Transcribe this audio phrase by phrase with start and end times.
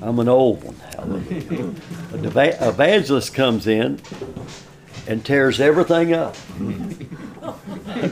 [0.00, 0.76] I'm an old one.
[0.76, 1.74] Hallelujah.
[2.12, 4.00] An eva- evangelist comes in
[5.06, 6.36] and tears everything up.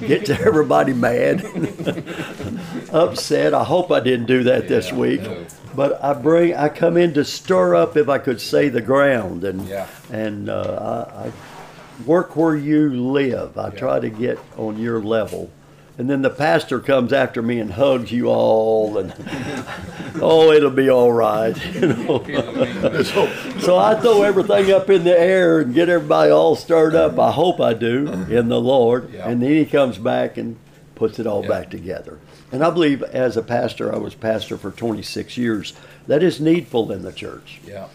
[0.00, 1.44] Gets everybody mad,
[2.92, 3.54] upset.
[3.54, 5.22] I hope I didn't do that this week.
[5.22, 5.44] no.
[5.74, 9.44] But I bring, I come in to stir up, if I could say, the ground
[9.44, 9.86] and Yeah.
[10.10, 11.32] and uh, I, I
[12.06, 13.58] work where you live.
[13.58, 13.78] I Yeah.
[13.78, 15.50] try to get on your level.
[15.98, 19.14] And then the pastor comes after me and hugs you all, and
[20.20, 21.56] oh, it'll be all right.
[21.74, 22.22] You know?
[23.02, 27.18] so, so I throw everything up in the air and get everybody all stirred up.
[27.18, 29.10] I hope I do in the Lord.
[29.12, 29.28] Yeah.
[29.28, 30.56] And then he comes back and
[30.96, 31.48] puts it all Yeah.
[31.48, 32.18] back together.
[32.52, 35.72] And I believe as a pastor, I was pastor for 26 years,
[36.06, 37.60] that is needful in the church.
[37.66, 37.86] Yeah,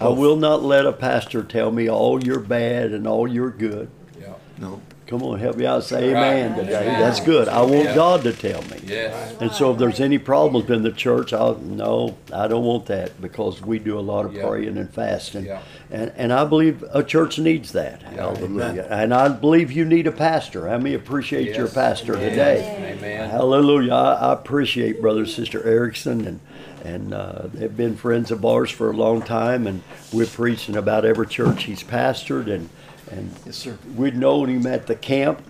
[0.00, 3.88] I will not let a pastor tell me all you're bad and all you're good.
[4.20, 4.80] yeah, No.
[5.06, 5.84] Come on, help me out.
[5.84, 6.20] Say Right.
[6.34, 6.80] amen today.
[6.86, 7.00] Amen.
[7.00, 7.46] That's good.
[7.46, 7.94] I want Yeah.
[7.94, 8.78] God to tell me.
[8.86, 12.86] yes, And so if there's any problems in the church, I'll, no, I don't want
[12.86, 14.46] that because we do a lot of Yeah.
[14.48, 15.44] praying and fasting.
[15.44, 15.58] Yeah.
[15.90, 18.02] And, and I believe a church needs that.
[18.02, 18.86] Hallelujah.
[18.88, 20.70] And I believe you need a pastor.
[20.70, 22.30] I mean, appreciate your pastor Yes.
[22.30, 22.94] today?
[22.98, 23.28] Amen.
[23.28, 23.92] Hallelujah.
[23.92, 26.40] I, I appreciate Brother Sister Erickson and
[26.86, 31.06] and uh, they've been friends of ours for a long time and we're preaching about
[31.06, 32.68] every church he's pastored and
[33.10, 33.78] and Yes, sir.
[33.96, 35.42] we'd known him at the camp.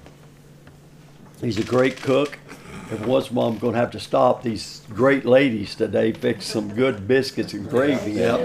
[1.41, 2.39] He's a great cook.
[2.91, 4.43] Every once in a while, I'm going to have to stop.
[4.43, 8.13] These great ladies today fix some good biscuits and gravy.
[8.13, 8.37] Yeah.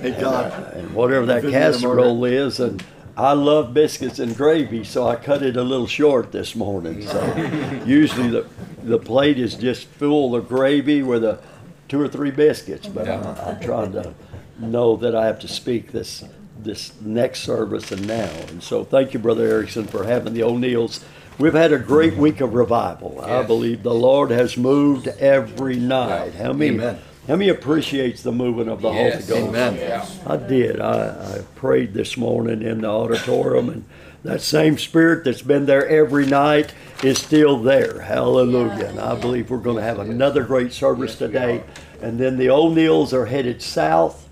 [0.00, 0.52] And, God.
[0.52, 2.82] uh, and whatever that casserole is, and
[3.16, 7.04] I love biscuits and gravy, so I cut it a little short this morning.
[7.06, 8.46] So usually the
[8.84, 11.40] the plate is just full of gravy with a
[11.88, 13.20] two or three biscuits, but Yeah.
[13.44, 14.14] I, I'm trying to
[14.60, 16.24] know that I have to speak this
[16.62, 18.30] this next service and now.
[18.48, 21.04] And so thank you, Brother Erickson, for having the O'Neals.
[21.38, 22.22] We've had a great mm-hmm.
[22.22, 23.20] week of revival.
[23.20, 26.34] I believe the Lord has moved every night.
[26.34, 26.74] How many?
[26.74, 26.98] Amen.
[27.28, 29.54] How many appreciates the moving of the yes, Holy Ghost?
[29.54, 30.08] Amen.
[30.26, 30.80] I did.
[30.80, 33.84] I, I prayed this morning in the auditorium, and
[34.24, 36.72] that same spirit that's been there every night
[37.04, 38.00] is still there.
[38.00, 38.86] Hallelujah.
[38.86, 41.62] And I believe we're going to have another great service Yes, today.
[42.00, 44.27] And then the O'Neals are headed south.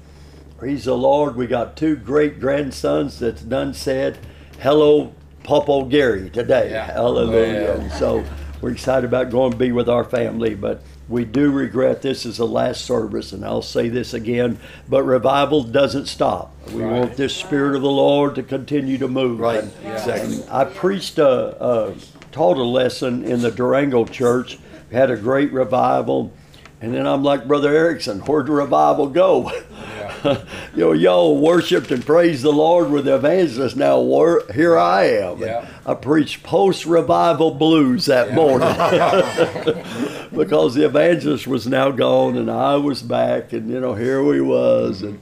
[0.58, 1.36] Praise the Lord.
[1.36, 4.18] We got two great grandsons that's done said,
[4.60, 5.12] Hello,
[5.42, 6.70] Papa Gary, today.
[6.70, 6.84] Yeah.
[6.92, 7.72] Hallelujah.
[7.78, 8.24] And so
[8.62, 12.38] we're excited about going to be with our family, but we do regret this is
[12.38, 14.58] the last service, and I'll say this again,
[14.88, 16.52] but revival doesn't stop.
[16.72, 17.00] We Right.
[17.00, 19.38] want this Spirit of the Lord to continue to move.
[19.38, 19.62] Right.
[19.62, 20.42] And Exactly.
[20.50, 21.94] I preached a, a
[22.32, 24.58] taught a lesson in the Durango church,
[24.90, 26.32] had a great revival,
[26.80, 29.50] and then I'm like, Brother Erickson, where'd the revival go?
[29.52, 30.44] yeah,
[30.74, 33.76] you know, y'all worshipped and praised the Lord with the evangelists.
[33.76, 35.40] Now wor- here I am.
[35.40, 35.66] Yeah.
[35.86, 38.68] I preached post revival blues that morning
[40.36, 44.40] because the evangelist was now gone and I was back, and you know, here we
[44.40, 45.18] was, and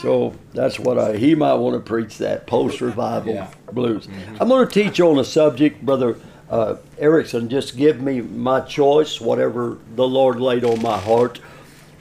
[0.00, 1.16] so that's what I.
[1.16, 3.48] He might want to preach that post revival Yeah.
[3.72, 4.06] blues.
[4.06, 4.36] Mm-hmm.
[4.40, 6.16] I'm going to teach on a subject, brother.
[6.52, 11.40] Uh, Erickson, just give me my choice, whatever the Lord laid on my heart.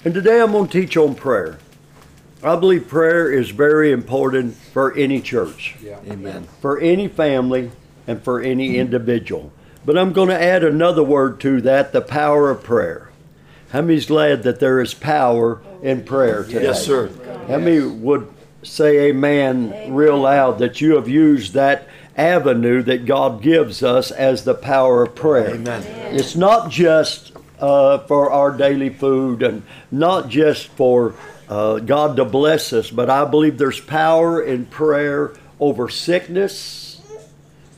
[0.04, 1.58] And today I'm going to teach on prayer.
[2.44, 6.50] I believe prayer is very important for any church, yeah, Amen.
[6.60, 7.72] for any family,
[8.06, 9.54] and for any individual.
[9.86, 13.10] But I'm going to add another word to that the power of prayer.
[13.70, 16.64] How many's glad that there is power in prayer today?
[16.64, 17.10] Yes, sir.
[17.48, 18.28] How many would
[18.64, 24.44] say amen real loud that you have used that avenue that God gives us as
[24.44, 25.56] the power of prayer?
[25.56, 25.84] Amen.
[26.16, 31.16] It's not just uh, for our daily food and not just for
[31.48, 37.02] uh, God to bless us, but I believe there's power in prayer over sickness,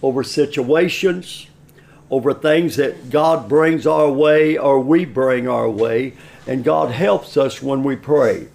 [0.01, 1.47] over situations,
[2.09, 6.13] over things that God brings our way or we bring our way,
[6.45, 8.47] and God helps us when we pray.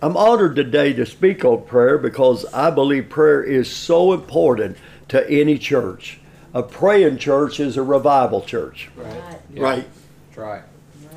[0.00, 4.76] I'm honored today to speak on prayer because I believe prayer is so important
[5.14, 6.18] to any church.
[6.52, 8.90] A praying church is a revival church.
[8.96, 9.88] right, yeah, Right.
[10.26, 10.62] That's right.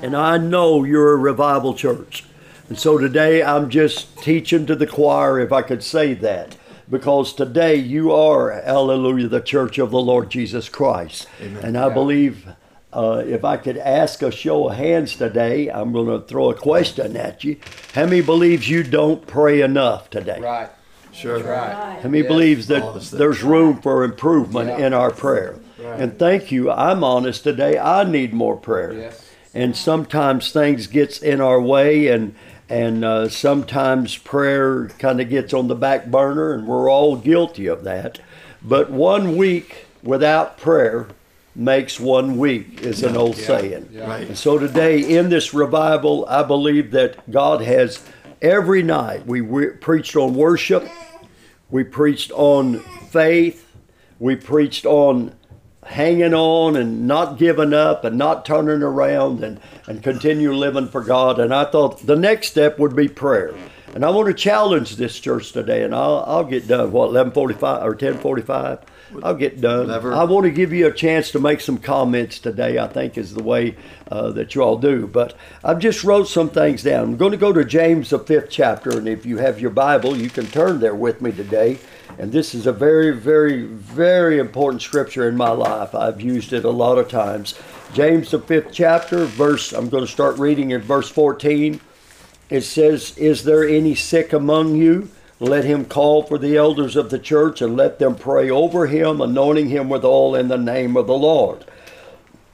[0.03, 2.23] And I know you're a revival church.
[2.69, 6.55] And so today I'm just teaching to the choir, if I could say that,
[6.89, 11.27] because today you are, hallelujah, the church of the Lord Jesus Christ.
[11.41, 11.65] Amen.
[11.65, 11.93] And I Yeah.
[11.93, 12.47] believe
[12.93, 16.53] uh, if I could ask a show of hands today, I'm going to throw a
[16.55, 17.57] question at you.
[17.93, 20.39] How many believes you don't pray enough today?
[20.39, 20.69] Right,
[21.17, 21.39] Sure.
[21.39, 21.99] that's right.
[22.01, 22.27] How many Yes.
[22.27, 23.17] believes that Honest.
[23.17, 24.87] there's room for improvement Yeah.
[24.87, 25.55] in our prayer?
[25.83, 25.99] Right.
[25.99, 26.71] And thank you.
[26.71, 27.77] I'm honest today.
[27.77, 29.21] I need more prayer Yes,
[29.53, 32.33] and sometimes things gets in our way and
[32.69, 37.65] and uh, sometimes prayer kind of gets on the back burner and we're all guilty
[37.65, 38.19] of that
[38.61, 41.07] but one week without prayer
[41.55, 44.05] makes one week is an old Yeah, saying yeah.
[44.09, 44.27] Right.
[44.27, 48.01] and so today in this revival i believe that god has
[48.41, 50.85] every night we re- preached on worship,
[51.69, 52.79] we preached on
[53.09, 53.71] faith,
[54.19, 55.33] we preached on
[55.85, 61.01] hanging on and not giving up and not turning around and, and continue living for
[61.01, 61.39] God.
[61.39, 63.53] And I thought the next step would be prayer.
[63.97, 67.81] And I want to challenge this church today, and I'll, I'll get done, what, 1145
[67.81, 68.79] or 1045?
[69.23, 69.87] I'll get done.
[69.87, 70.13] Whatever.
[70.13, 73.33] I want to give you a chance to make some comments today, I think is
[73.33, 73.75] the way
[74.11, 75.07] uh, that you all do.
[75.07, 77.05] But I've just wrote some things down.
[77.05, 80.15] I'm going to go to James, the fifth chapter, and if you have your Bible,
[80.15, 81.79] you can turn there with me today.
[82.19, 85.95] And this is a very, very, very important scripture in my life.
[85.95, 87.59] I've used it a lot of times.
[87.93, 91.81] James, the fifth chapter, verse, I'm going to start reading in verse 14.
[92.49, 95.09] It says, Is there any sick among you?
[95.39, 99.21] Let him call for the elders of the church and let them pray over him,
[99.21, 101.63] anointing him with oil in the name of the Lord.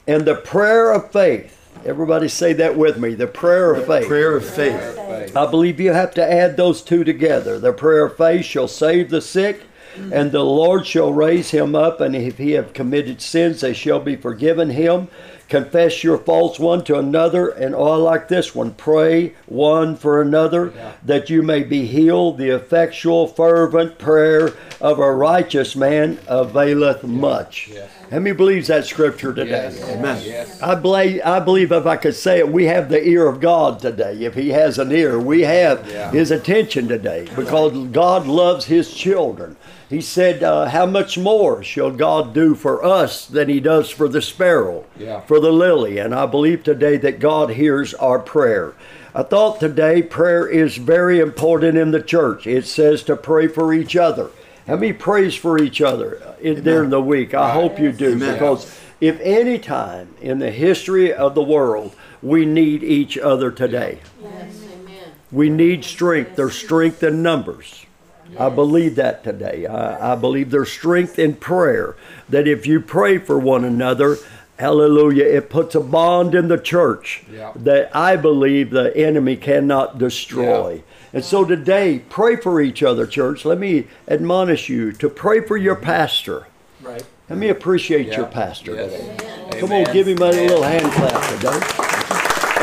[0.05, 4.07] And the prayer of faith, everybody say that with me the prayer of faith.
[4.07, 5.35] Prayer of faith.
[5.35, 7.57] I believe you have to add those two together.
[7.57, 9.61] The prayer of faith shall save the sick,
[10.11, 14.01] and the Lord shall raise him up, and if he have committed sins, they shall
[14.01, 15.07] be forgiven him.
[15.49, 20.73] Confess your faults one to another, and all like this one pray one for another,
[21.03, 22.37] that you may be healed.
[22.37, 27.69] The effectual, fervent prayer of a righteous man availeth much.
[28.09, 29.75] How many believes that scripture today?
[29.83, 30.47] Amen.
[30.61, 33.79] I believe, I believe if I could say it, we have the ear of God
[33.79, 34.13] today.
[34.23, 36.11] If He has an ear, we have Yeah.
[36.11, 39.55] His attention today because God loves His children.
[39.93, 44.09] He said, uh, How much more shall God do for us than He does for
[44.09, 45.19] the sparrow, Yeah.
[45.19, 45.99] for the lily?
[45.99, 48.73] And I believe today that God hears our prayer.
[49.13, 52.47] I thought today prayer is very important in the church.
[52.47, 54.31] It says to pray for each other.
[54.65, 57.35] How many prays for each other in, during the week?
[57.35, 58.33] I hope you do Amen.
[58.33, 61.93] because if any time in the history of the world
[62.23, 63.99] we need each other today,
[65.31, 66.35] we need strength.
[66.35, 67.85] There's strength in numbers.
[68.39, 69.65] I believe that today.
[69.65, 71.95] I, I believe there's strength in prayer.
[72.29, 74.17] That if you pray for one another,
[74.57, 77.51] hallelujah, it puts a bond in the church Yeah.
[77.55, 80.83] that I believe the enemy cannot destroy.
[81.11, 83.45] And so today, pray for each other, church.
[83.45, 85.85] Let me admonish you to pray for your mm-hmm.
[85.85, 86.47] pastor.
[86.81, 87.03] Right.
[87.29, 88.17] Let me appreciate Yeah.
[88.17, 88.91] your pastor Yes.
[88.91, 89.59] today.
[89.59, 91.92] Come on, give him a little hand clap today.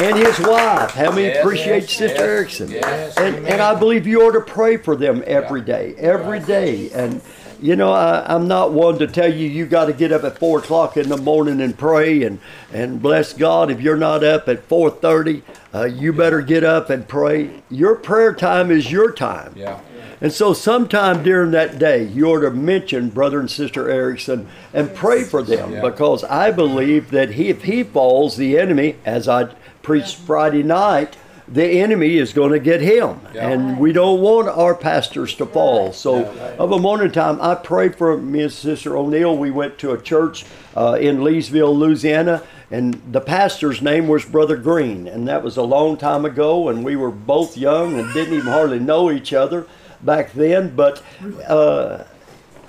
[0.01, 0.93] And his wife.
[0.93, 2.71] How many Yes, appreciate yes, Sister yes, Erickson?
[2.71, 3.53] yes, and, amen.
[3.53, 6.91] and I believe you ought to pray for them every day, every day.
[6.93, 7.21] And
[7.61, 10.39] you know, I, I'm not one to tell you you got to get up at
[10.39, 12.39] four o'clock in the morning and pray and
[12.73, 13.71] and bless God.
[13.71, 15.43] If you're not up at four thirty,
[15.75, 17.63] uh, you better get up and pray.
[17.69, 19.53] Your prayer time is your time.
[19.55, 19.81] Yeah.
[20.23, 24.95] And so, sometime during that day, you ought to mention Brother and Sister Erickson and
[24.95, 25.81] pray for them Yeah.
[25.81, 29.49] because I believe that he, if he falls, the enemy, as I
[29.83, 31.17] preached Friday night,
[31.49, 33.21] the enemy is going to get him.
[33.35, 33.49] Yeah.
[33.49, 35.93] And we don't want our pastors to fall.
[35.93, 36.27] So,
[36.59, 39.37] of a morning time, I prayed for me and Sister O'Neal.
[39.37, 40.45] We went to a church
[40.77, 42.43] uh, in Leesville, Louisiana.
[42.71, 46.85] And the pastor's name was Brother Green, and that was a long time ago, and
[46.85, 49.67] we were both young and didn't even hardly know each other
[50.03, 50.77] back then.
[50.77, 51.03] But
[51.49, 52.05] uh,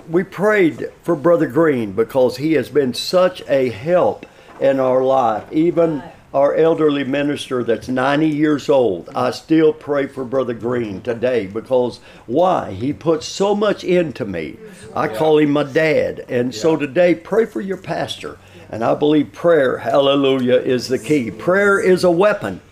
[0.08, 4.26] we prayed for Brother Green because he has been such a help
[4.60, 5.44] in our life.
[5.52, 6.02] Even
[6.34, 12.00] our elderly minister that's 90 years old, I still pray for Brother Green today because
[12.26, 12.72] why?
[12.72, 14.56] He puts so much into me.
[14.94, 16.24] I call him my dad.
[16.28, 18.38] And so today, pray for your pastor.
[18.70, 21.30] And I believe prayer, hallelujah, is the key.
[21.30, 22.62] Prayer is a weapon.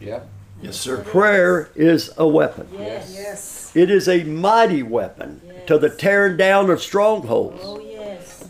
[0.00, 0.28] Yep.
[0.62, 1.02] Yes, sir.
[1.02, 2.68] Prayer is a weapon.
[2.72, 3.12] Yes.
[3.14, 3.72] Yes.
[3.74, 7.60] It is a mighty weapon to the tearing down of strongholds.
[7.62, 7.83] Oh, yes.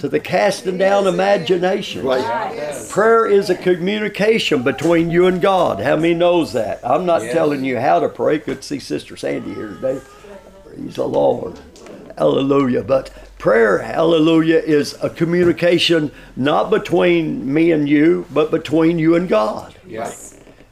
[0.04, 2.04] To the casting down imaginations.
[2.04, 2.86] Right.
[2.90, 5.80] Prayer is a communication between you and God.
[5.80, 6.80] How many knows that?
[6.84, 7.32] I'm not Yes.
[7.32, 8.36] telling you how to pray.
[8.36, 10.00] Good to see Sister Sandy here today.
[10.66, 11.54] Praise the Lord.
[12.18, 12.82] Hallelujah.
[12.82, 19.26] But prayer, hallelujah, is a communication not between me and you, but between you and
[19.26, 19.74] God.
[19.88, 20.12] Yeah.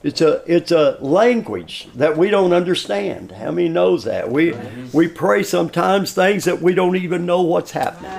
[0.03, 3.33] It's a it's a language that we don't understand.
[3.33, 4.31] How many knows that?
[4.31, 4.55] We
[4.93, 8.11] we pray sometimes things that we don't even know what's happening.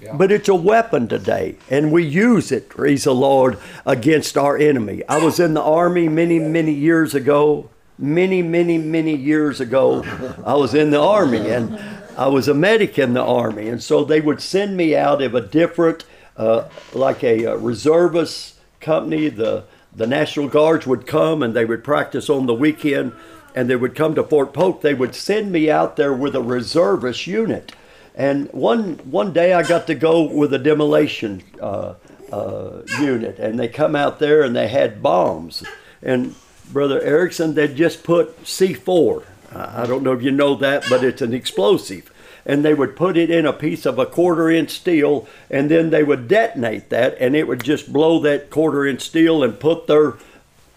[0.00, 0.16] Yeah.
[0.16, 5.02] But it's a weapon today, and we use it, praise the Lord, against our enemy.
[5.08, 7.68] I was in the army many, many years ago.
[7.98, 10.02] Many, many, many years ago,
[10.46, 11.78] I was in the army, and
[12.16, 13.68] I was a medic in the army.
[13.68, 18.54] And so they would send me out of a different, uh, like a, uh reservist
[18.80, 19.28] company.
[19.28, 19.64] The,
[19.94, 23.12] the National Guards would come and they would practice on the weekend,
[23.54, 24.80] and they would come to Fort Polk.
[24.80, 27.72] They would send me out there with a reservist unit.
[28.20, 31.94] And one one day I got to go with a demolition uh,
[32.30, 35.64] uh, unit, and they come out there and they had bombs,
[36.02, 36.34] and
[36.70, 39.24] Brother Erickson, they just put C4.
[39.54, 42.12] I don't know if you know that, but it's an explosive.
[42.44, 45.88] And they would put it in a piece of a quarter inch steel, and then
[45.88, 49.86] they would detonate that, and it would just blow that quarter inch steel and put
[49.86, 50.18] their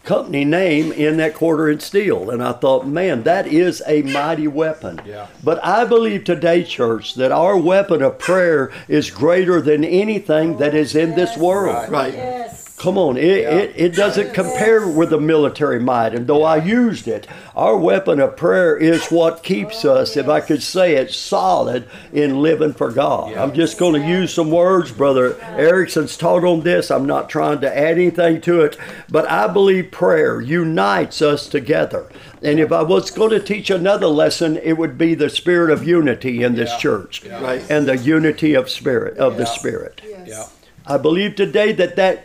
[0.03, 2.29] company name in that quarter inch steel.
[2.29, 5.01] And I thought, man, that is a mighty weapon.
[5.05, 5.27] Yeah.
[5.43, 10.75] But I believe today, church, that our weapon of prayer is greater than anything that
[10.75, 11.89] is in this world.
[11.89, 12.13] Right.
[12.13, 12.42] Yes.
[12.83, 16.13] Come on, it, it, it doesn't compare with the military might.
[16.13, 17.25] And though I used it,
[17.55, 21.87] our weapon of prayer is what keeps oh, us, if I could say it, solid
[22.11, 23.35] in living for God.
[23.35, 24.91] I'm just going to use some words.
[24.91, 26.91] Brother Erickson's taught on this.
[26.91, 28.77] I'm not trying to add anything to it,
[29.09, 32.09] but I believe prayer unites us together.
[32.41, 35.87] And if I was going to teach another lesson, it would be the spirit of
[35.87, 36.79] unity in this Yeah.
[36.79, 37.41] church Yeah.
[37.41, 37.63] Right.
[37.69, 40.01] and the unity of spirit, of the spirit.
[40.05, 40.27] Yes.
[40.27, 40.45] Yeah.
[40.85, 42.19] I believe today that that's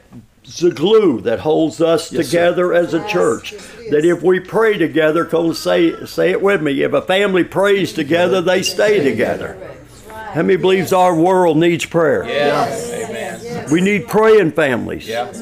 [0.60, 2.30] the glue that holds us Yes, sir.
[2.30, 3.52] together as a Yes, church.
[3.52, 4.16] yes, it That is.
[4.16, 6.82] if we pray together, come say say it with me.
[6.82, 9.56] If a family prays together, they stay together.
[9.60, 10.18] Right.
[10.34, 12.24] How many believes our world needs prayer?
[12.26, 12.90] Yes.
[12.92, 13.66] Amen.
[13.70, 15.06] We need praying families.
[15.06, 15.32] Yeah.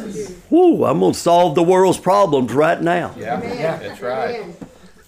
[0.51, 3.13] Woo, I'm gonna solve the world's problems right now.
[3.19, 3.43] Yeah.
[3.43, 3.79] yeah.
[3.79, 4.41] That's right.
[4.41, 4.55] Amen.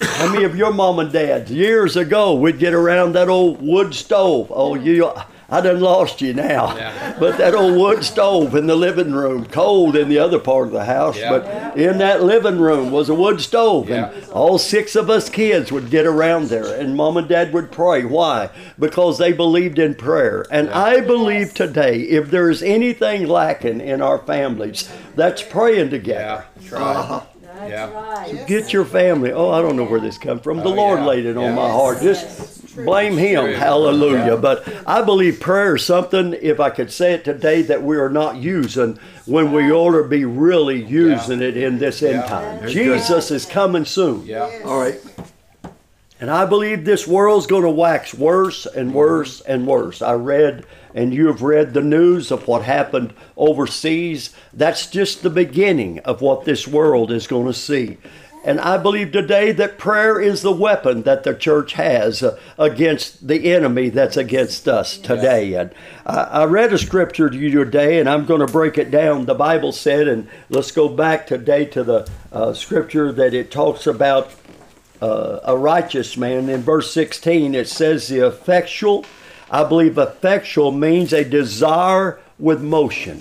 [0.00, 3.94] How many of your mom and dads years ago would get around that old wood
[3.94, 4.52] stove?
[4.54, 5.10] Oh, you,
[5.50, 6.76] I done lost you now.
[6.76, 7.14] Yeah.
[7.18, 10.72] But that old wood stove in the living room, cold in the other part of
[10.72, 11.30] the house, Yeah.
[11.38, 15.72] but in that living room was a wood stove, and all six of us kids
[15.72, 18.04] would get around there, and mom and dad would pray.
[18.04, 18.50] Why?
[18.78, 24.00] Because they believed in prayer, and I believe today, if there is anything lacking in
[24.00, 26.20] our families, that's praying together.
[26.20, 26.42] Yeah.
[26.56, 26.96] That's right.
[26.96, 27.20] Uh-huh.
[27.42, 27.90] That's Yeah.
[27.92, 28.46] right.
[28.46, 29.32] Get your family.
[29.32, 30.58] Oh, I don't know where this come from.
[30.58, 31.06] The Oh, Lord yeah.
[31.06, 31.54] laid it on Yeah.
[31.54, 32.00] my heart.
[32.00, 33.44] Just blame Him.
[33.44, 33.54] True.
[33.54, 34.26] Hallelujah.
[34.26, 34.36] Yeah.
[34.36, 38.10] But I believe prayer is something, if I could say it today, that we are
[38.10, 42.26] not using when we ought to be really using it in this end Yeah.
[42.26, 42.58] time.
[42.60, 44.24] Very Jesus is coming soon.
[44.26, 44.48] Yeah.
[44.64, 45.00] All right.
[46.20, 50.02] And I believe this world's going to wax worse and worse and worse.
[50.02, 54.30] I read, and you have read the news of what happened overseas.
[54.52, 57.98] That's just the beginning of what this world is going to see.
[58.48, 63.28] And I believe today that prayer is the weapon that the church has uh, against
[63.28, 65.52] the enemy that's against us today.
[65.52, 65.70] And
[66.06, 69.26] I, I read a scripture to you today, and I'm going to break it down.
[69.26, 73.86] The Bible said, and let's go back today to the uh, scripture that it talks
[73.86, 74.34] about
[75.02, 76.48] uh, a righteous man.
[76.48, 79.04] In verse 16, it says the effectual.
[79.50, 83.20] I believe effectual means a desire with motion.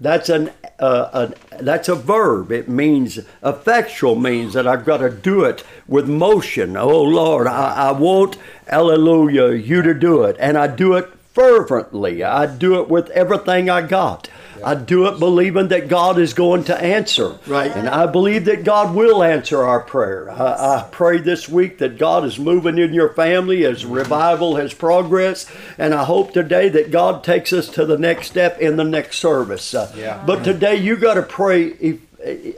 [0.00, 2.52] That's an, uh, an that's a verb.
[2.52, 6.76] It means effectual means that I've got to do it with motion.
[6.76, 8.38] Oh Lord, I, I want,
[8.68, 12.22] Hallelujah, you to do it, and I do it fervently.
[12.22, 14.28] I do it with everything I got.
[14.64, 17.38] I do it believing that God is going to answer.
[17.46, 17.70] Right.
[17.70, 20.30] And I believe that God will answer our prayer.
[20.30, 24.74] I, I pray this week that God is moving in your family as revival has
[24.74, 25.50] progressed.
[25.78, 29.18] And I hope today that God takes us to the next step in the next
[29.18, 29.74] service.
[29.74, 30.22] Uh, Yeah.
[30.24, 31.98] But today you got to pray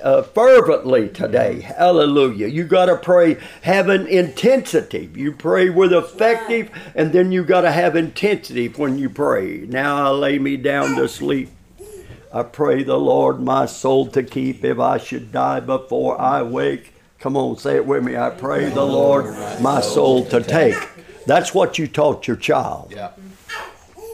[0.02, 1.61] uh, fervently today.
[1.61, 2.49] Hallelujah.
[2.49, 5.11] You got to pray having intensity.
[5.14, 9.59] You pray with effective, and then you got to have intensity when you pray.
[9.59, 11.50] Now I lay me down to sleep.
[12.32, 16.94] I pray the Lord my soul to keep if I should die before I wake.
[17.18, 18.16] Come on, say it with me.
[18.16, 20.76] I pray the Lord my soul to take.
[21.26, 22.92] That's what you taught your child.
[22.94, 23.10] Yeah.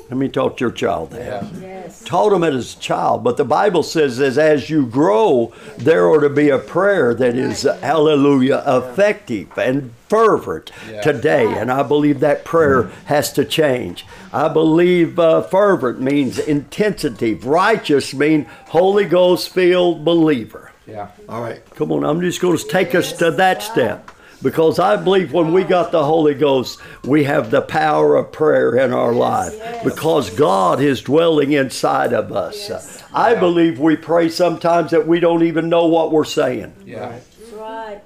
[0.08, 1.42] Let me taught your child that.
[1.54, 1.60] Yeah.
[1.60, 2.02] Yes.
[2.04, 6.08] Taught him it as a child, but the Bible says as as you grow, there
[6.08, 11.00] ought to be a prayer that is hallelujah effective and fervent Yeah.
[11.02, 14.06] today, and I believe that prayer has to change.
[14.32, 17.34] I believe uh, fervent means intensity.
[17.34, 20.70] Righteous mean Holy Ghost filled believer.
[20.86, 21.08] Yeah.
[21.28, 21.62] All right.
[21.74, 24.12] Come on, I'm just going to take us to that step.
[24.42, 28.76] Because I believe when we got the Holy Ghost, we have the power of prayer
[28.76, 29.54] in our life.
[29.82, 32.68] Because God is dwelling inside of us.
[32.68, 33.02] Yes.
[33.12, 36.74] I believe we pray sometimes that we don't even know what we're saying.
[36.84, 37.18] Yeah.
[37.38, 38.00] That's right.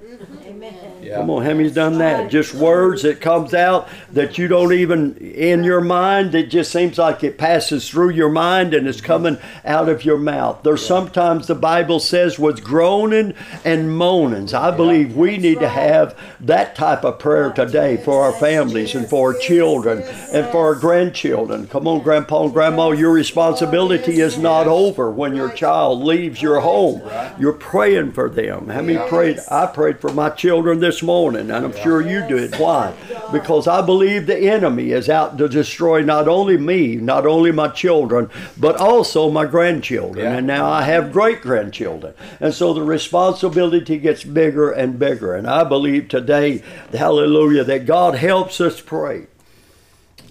[0.45, 1.00] Amen.
[1.11, 1.17] Yeah.
[1.17, 2.31] Come on, how many's done that?
[2.31, 6.33] Just words that comes out that you don't even in your mind.
[6.33, 9.07] It just seems like it passes through your mind and it's mm-hmm.
[9.07, 10.63] coming out of your mouth.
[10.63, 13.33] There's sometimes the Bible says was groaning
[13.65, 14.53] and moanings.
[14.53, 19.05] I believe we need to have that type of prayer today for our families and
[19.05, 21.67] for our children and for our grandchildren.
[21.67, 26.61] Come on, Grandpa and Grandma, your responsibility is not over when your child leaves your
[26.61, 27.01] home.
[27.37, 28.69] You're praying for them.
[28.69, 29.39] How many prayed?
[29.51, 32.55] I prayed for my children this morning, and I'm sure you did.
[32.55, 32.93] Why?
[33.31, 37.67] Because I believe the enemy is out to destroy not only me, not only my
[37.69, 40.25] children, but also my grandchildren.
[40.25, 40.37] Yeah.
[40.37, 42.13] And now I have great grandchildren.
[42.39, 45.35] And so the responsibility gets bigger and bigger.
[45.35, 49.27] And I believe today, hallelujah, that God helps us pray.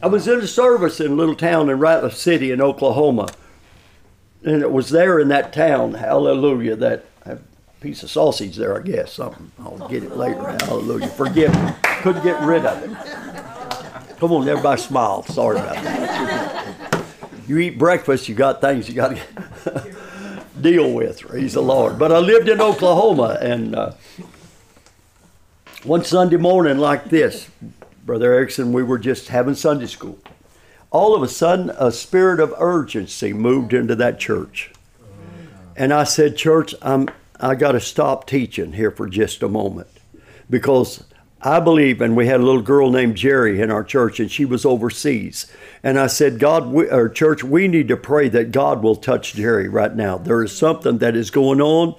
[0.02, 3.28] I was in a service in a little town in Ratliff City in Oklahoma.
[4.42, 7.09] And it was there in that town, hallelujah, that I have a
[7.80, 9.14] piece of sausage there, I guess.
[9.14, 9.50] Something.
[9.58, 10.42] I'll get it later.
[10.64, 11.08] Hallelujah.
[11.08, 11.70] Forgive me.
[12.02, 14.18] Couldn't get rid of it.
[14.18, 15.22] Come on, everybody smile.
[15.24, 17.04] Sorry about that.
[17.48, 19.96] You eat breakfast, you got things you got to
[20.60, 21.20] deal with.
[21.20, 21.98] Praise the Lord.
[21.98, 23.92] But I lived in Oklahoma, and uh,
[25.82, 27.48] one Sunday morning like this,
[28.04, 30.18] Brother Erickson, we were just having Sunday school.
[30.90, 34.70] All of a sudden, a spirit of urgency moved into that church.
[35.76, 37.08] And I said, Church, I'm,
[37.40, 39.88] I got to stop teaching here for just a moment
[40.48, 41.04] because
[41.42, 44.44] I believe, and we had a little girl named Jerry in our church, and she
[44.44, 45.50] was overseas.
[45.82, 49.32] And I said, God, we, or church, we need to pray that God will touch
[49.32, 50.18] Jerry right now.
[50.18, 51.94] There is something that is going on.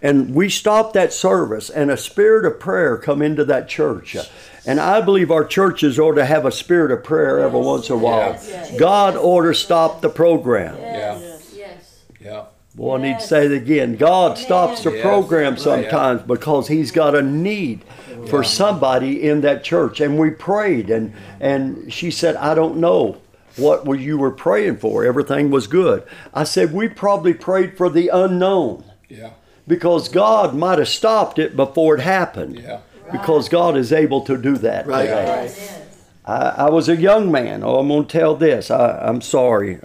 [0.00, 4.16] And we stopped that service, and a spirit of prayer come into that church.
[4.64, 7.96] And I believe our churches ought to have a spirit of prayer every once in
[7.96, 8.32] a while.
[8.32, 8.78] Yes.
[8.78, 10.76] God ought to stop the program.
[10.76, 11.18] Yeah.
[11.52, 12.53] Yes.
[12.76, 12.84] Yeah.
[12.84, 13.96] Well, I need to say it again.
[13.96, 15.02] God stops the Yes.
[15.02, 15.60] program Right.
[15.60, 17.80] sometimes because He's got a need
[18.26, 20.00] for somebody in that church.
[20.00, 23.16] And we prayed, and and she said, "I don't know
[23.56, 25.04] what you were praying for.
[25.04, 26.02] Everything was good."
[26.32, 29.30] I said, "We probably prayed for the unknown Yeah.
[29.68, 32.78] because God might have stopped it before it happened." Yeah.
[33.12, 34.86] Because God is able to do that.
[34.86, 35.02] Right.
[35.06, 35.24] today.
[35.44, 35.78] Yes.
[36.26, 37.62] I, I was a young man.
[37.62, 38.70] Oh, I'm going to tell this.
[38.70, 39.78] I, I'm sorry.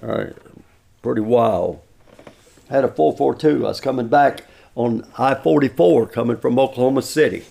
[1.03, 1.79] Pretty wild.
[2.69, 3.65] Had a 442.
[3.65, 4.45] I was coming back
[4.75, 7.45] on I 44 coming from Oklahoma City.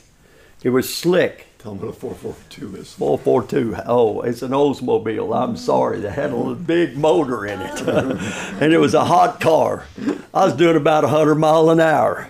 [0.62, 1.46] It was slick.
[1.58, 2.94] Tell them what a 442 is.
[2.94, 3.82] 442.
[3.86, 5.36] Oh, it's an Oldsmobile.
[5.36, 6.00] I'm sorry.
[6.00, 7.80] They had a big motor in it.
[8.62, 9.84] and it was a hot car.
[10.32, 12.28] I was doing about 100 mile an hour.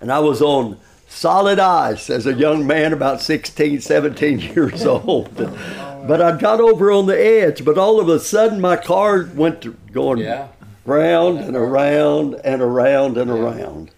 [0.00, 5.34] And I was on solid ice as a young man, about 16, 17 years old.
[5.36, 9.60] But I got over on the edge, but all of a sudden my car went
[9.62, 10.48] to going Yeah.
[10.88, 13.90] Round and around and around and around.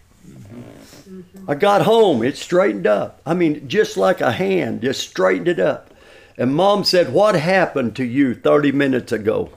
[1.46, 3.20] I got home, it straightened up.
[3.24, 5.90] I mean, just like a hand, just straightened it up.
[6.36, 9.50] And mom said, What happened to you 30 minutes ago?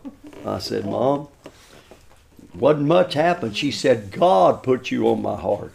[0.46, 1.28] I said, Mom,
[2.54, 3.58] wasn't much happened.
[3.58, 5.74] She said, God put you on my heart.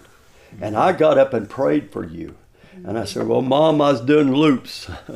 [0.61, 2.37] And I got up and prayed for you.
[2.85, 4.89] And I said, Well, Mom, I was doing loops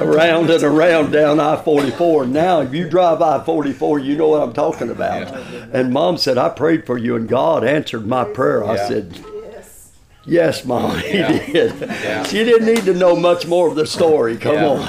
[0.00, 2.26] around and around down I 44.
[2.26, 5.32] Now, if you drive I 44, you know what I'm talking about.
[5.72, 8.64] And Mom said, I prayed for you, and God answered my prayer.
[8.64, 8.88] I Yeah.
[8.88, 9.14] said,
[10.26, 11.28] Yes, Mom, He Yeah.
[11.46, 11.72] did.
[11.80, 12.22] Yeah.
[12.24, 14.36] She didn't need to know much more of the story.
[14.36, 14.66] Come Yeah.
[14.68, 14.88] on.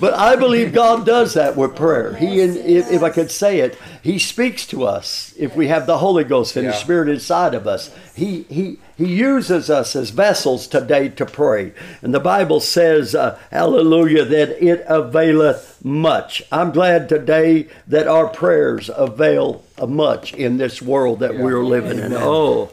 [0.00, 2.14] But I believe God does that with prayer.
[2.14, 5.86] He, in, if, if I could say it, He speaks to us if we have
[5.86, 6.72] the Holy Ghost and Yeah.
[6.72, 7.90] the Spirit inside of us.
[8.14, 11.72] He, he, he uses us as vessels today to pray.
[12.02, 16.42] And the Bible says, uh, hallelujah, that it availeth much.
[16.50, 21.42] I'm glad today that our prayers avail uh, much in this world that Yeah.
[21.42, 22.12] we're living in.
[22.14, 22.70] Oh,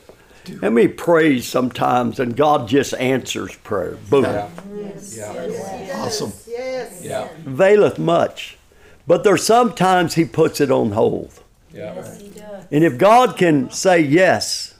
[0.62, 3.98] and we pray sometimes and God just answers prayer.
[4.10, 4.24] Boom.
[4.24, 4.50] Yeah.
[5.12, 6.02] Yeah.
[6.02, 6.34] Awesome.
[6.48, 7.02] Yes.
[7.04, 7.28] Yeah.
[7.46, 8.58] Availeth much.
[9.06, 11.32] But there's sometimes He puts it on hold.
[11.74, 11.96] Yeah.
[11.96, 12.66] Yes, he does.
[12.72, 14.76] And if God can say yes,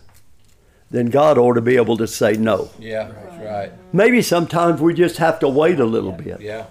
[0.92, 2.70] then God ought to be able to say no.
[2.80, 3.12] Yeah.
[3.12, 3.72] That's right.
[3.92, 6.40] Maybe sometimes we just have to wait a little bit.
[6.40, 6.68] Yeah.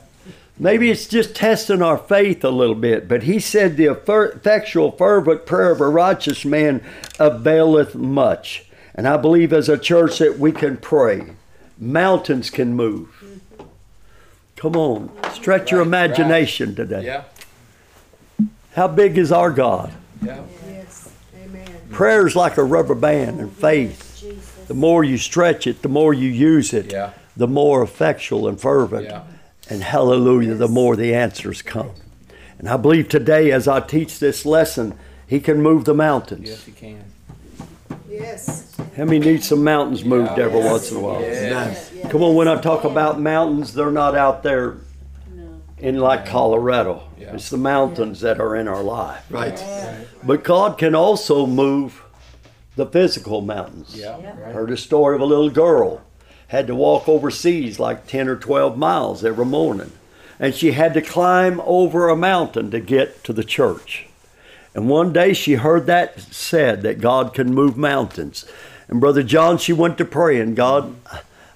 [0.59, 3.09] Maybe it's just testing our faith a little bit.
[3.09, 6.85] But he said, The effectual, fervent prayer of a righteous man
[7.19, 8.67] availeth much.
[8.95, 11.33] And I believe as a church that we can pray,
[11.79, 13.09] mountains can move.
[14.57, 16.11] Come on, stretch your Right, right.
[16.11, 17.05] imagination today.
[17.05, 17.25] Yeah.
[18.75, 19.93] How big is our God?
[20.25, 20.41] Yeah.
[20.69, 21.11] Yes.
[21.45, 21.67] Amen.
[21.91, 24.67] Prayer's like a rubber band, and faith, Jesus.
[24.69, 27.11] the more you stretch it, the more you use it, Yeah.
[27.37, 29.05] the more effectual and fervent.
[29.07, 29.23] Yeah.
[29.69, 31.91] And hallelujah, the more the answers come.
[32.59, 34.95] And I believe today, as I teach this lesson,
[35.27, 36.49] He can move the mountains.
[36.51, 37.05] Yes, He can.
[38.09, 38.72] Yes.
[38.97, 40.45] How many need some mountains moved Yeah.
[40.45, 41.21] every once in a while?
[41.23, 41.91] Yes.
[42.11, 44.75] Come on, when I talk about mountains, they're not out there
[45.35, 45.45] No.
[45.79, 47.03] in like Colorado.
[47.19, 47.33] Yeah.
[47.35, 49.25] It's the mountains that are in our life.
[49.31, 49.63] Right.
[50.23, 52.03] But God can also move
[52.77, 53.95] the physical mountains.
[53.95, 54.17] Yeah.
[54.47, 56.03] I heard a story of a little girl
[56.49, 59.93] had to walk overseas like 10 or 12 miles every morning.
[60.39, 64.07] And she had to climb over a mountain to get to the church.
[64.75, 68.45] And one day she heard that said that God can move mountains.
[68.93, 70.95] And Brother John, she went to praying, God,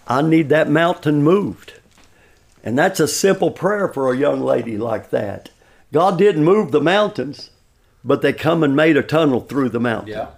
[0.09, 1.75] I need that mountain moved.
[2.64, 5.51] And that's a simple prayer for a young lady like that.
[5.92, 7.51] God didn't move the mountains,
[8.03, 10.14] but they come and made a tunnel through the mountain.
[10.14, 10.29] Yeah.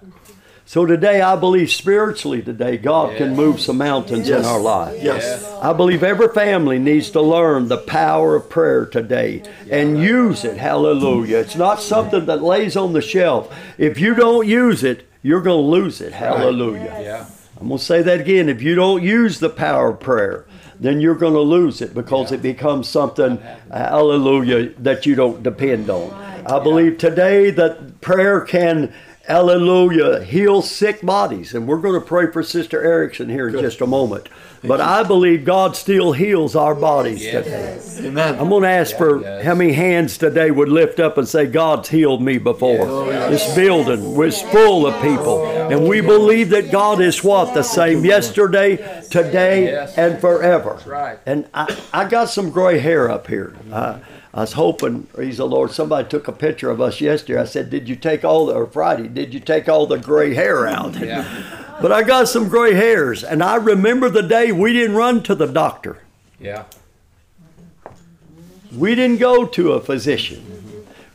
[0.66, 5.00] So today, I believe spiritually today, God can move some mountains in our life.
[5.00, 5.44] Yes.
[5.62, 10.56] I believe every family needs to learn the power of prayer today and use it.
[10.56, 11.38] Hallelujah.
[11.38, 13.56] It's not something that lays on the shelf.
[13.78, 16.12] If you don't use it, you're going to lose it.
[16.12, 16.98] Hallelujah.
[17.00, 17.26] Yeah.
[17.60, 18.48] I'm going to say that again.
[18.48, 20.46] If you don't use the power of prayer,
[20.78, 23.38] then you're going to lose it because it becomes something,
[23.72, 26.12] hallelujah, that you don't depend on.
[26.46, 28.94] I believe today that prayer can,
[29.28, 31.54] hallelujah, heal sick bodies.
[31.54, 34.28] And we're going to pray for Sister Erickson here in just a moment.
[34.64, 37.44] But I believe God still heals our bodies Yes.
[37.96, 38.08] today.
[38.08, 38.38] Amen.
[38.40, 39.44] I'm going to ask for yes.
[39.44, 42.86] how many hands today would lift up and say, God's healed me before.
[43.30, 45.46] This building was full of people.
[45.46, 47.54] And we believe that God is what?
[47.54, 48.76] The same yesterday,
[49.10, 49.96] today, Yes.
[49.96, 50.78] and forever.
[50.86, 51.18] right.
[51.26, 53.54] And I, I got some gray hair up here.
[53.72, 54.00] I,
[54.34, 57.40] I was hoping, praise the Lord, somebody took a picture of us yesterday.
[57.40, 60.34] I said, Did you take all the, or Friday, did you take all the gray
[60.34, 60.96] hair out?
[60.96, 61.24] Yeah.
[61.80, 63.22] But I got some gray hairs.
[63.22, 65.98] And I remember the day we didn't run to the doctor.
[66.40, 66.64] Yeah.
[68.74, 70.44] We didn't go to a physician.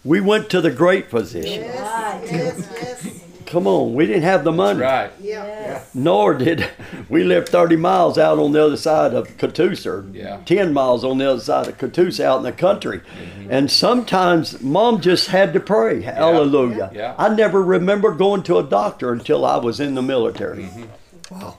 [0.05, 1.63] We went to the great physician.
[1.63, 2.69] Yes, yes,
[3.03, 3.22] yes.
[3.53, 4.79] Come on, we didn't have the money.
[4.79, 5.11] Right.
[5.21, 5.83] Yeah.
[5.93, 6.67] Nor did
[7.07, 10.39] we live 30 miles out on the other side of Catoosa, or Yeah.
[10.43, 13.01] 10 miles on the other side of Catoosa out in the country.
[13.01, 13.51] Mm-hmm.
[13.51, 16.01] And sometimes mom just had to pray.
[16.01, 16.89] Hallelujah.
[16.95, 17.13] Yeah.
[17.19, 20.63] I never remember going to a doctor until I was in the military.
[20.63, 21.35] Mm-hmm.
[21.39, 21.57] Wow.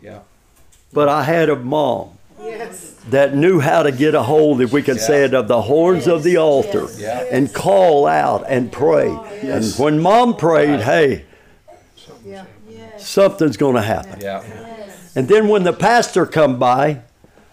[0.00, 0.20] Yeah.
[0.92, 2.17] But I had a mom
[2.48, 2.94] Yes.
[3.10, 6.06] that knew how to get a hold, if we can say it, of the horns
[6.06, 7.24] of the altar Yeah.
[7.30, 9.08] and call out and pray.
[9.08, 11.24] Oh, and when mom prayed, hey,
[12.24, 12.44] Yeah.
[12.98, 14.20] something's going to happen.
[14.20, 14.42] Yeah.
[15.14, 17.00] And then when the pastor come by,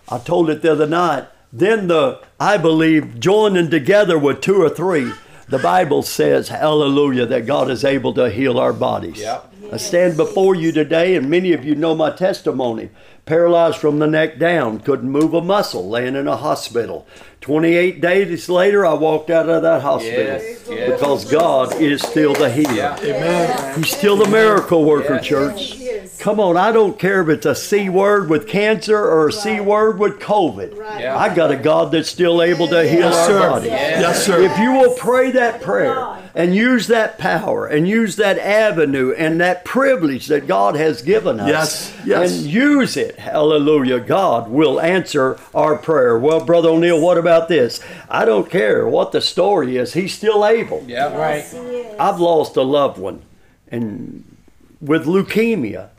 [0.10, 4.70] I told it the other night, then the, I believe, joining together with two or
[4.70, 5.12] three,
[5.48, 9.20] the Bible says, hallelujah, that God is able to heal our bodies.
[9.20, 9.42] Yeah.
[9.72, 12.90] I stand before you today, and many of you know my testimony.
[13.26, 17.08] Paralyzed from the neck down, couldn't move a muscle, laying in a hospital.
[17.42, 20.66] 28 days later, I walked out of that hospital Yes.
[20.70, 20.92] Yes.
[20.92, 22.74] because God is still the healer.
[22.74, 22.98] Yeah.
[23.02, 23.78] Amen.
[23.78, 25.26] He's still the miracle worker, Yes.
[25.26, 25.76] church.
[26.26, 26.36] Yes.
[26.36, 29.60] Come on, I don't care if it's a C word with cancer or a C
[29.60, 30.76] word with COVID.
[30.78, 31.02] Right.
[31.02, 31.18] Yeah.
[31.18, 33.40] I got a God that's still able to heal Yes, our sir.
[33.50, 33.70] bodies.
[33.72, 34.42] Yes, sir.
[34.42, 39.40] If you will pray that prayer and use that power and use that avenue and
[39.40, 42.32] that privilege that God has given us Yes, yes.
[42.40, 46.18] and use it, hallelujah, God will answer our prayer.
[46.18, 47.80] Well, Brother O'Neal, what about this?
[48.10, 50.84] I don't care what the story is, He's still able.
[50.88, 51.16] Yeah.
[51.16, 51.46] Right.
[52.00, 53.22] I've lost a loved one
[53.70, 54.24] and
[54.82, 55.90] with leukemia.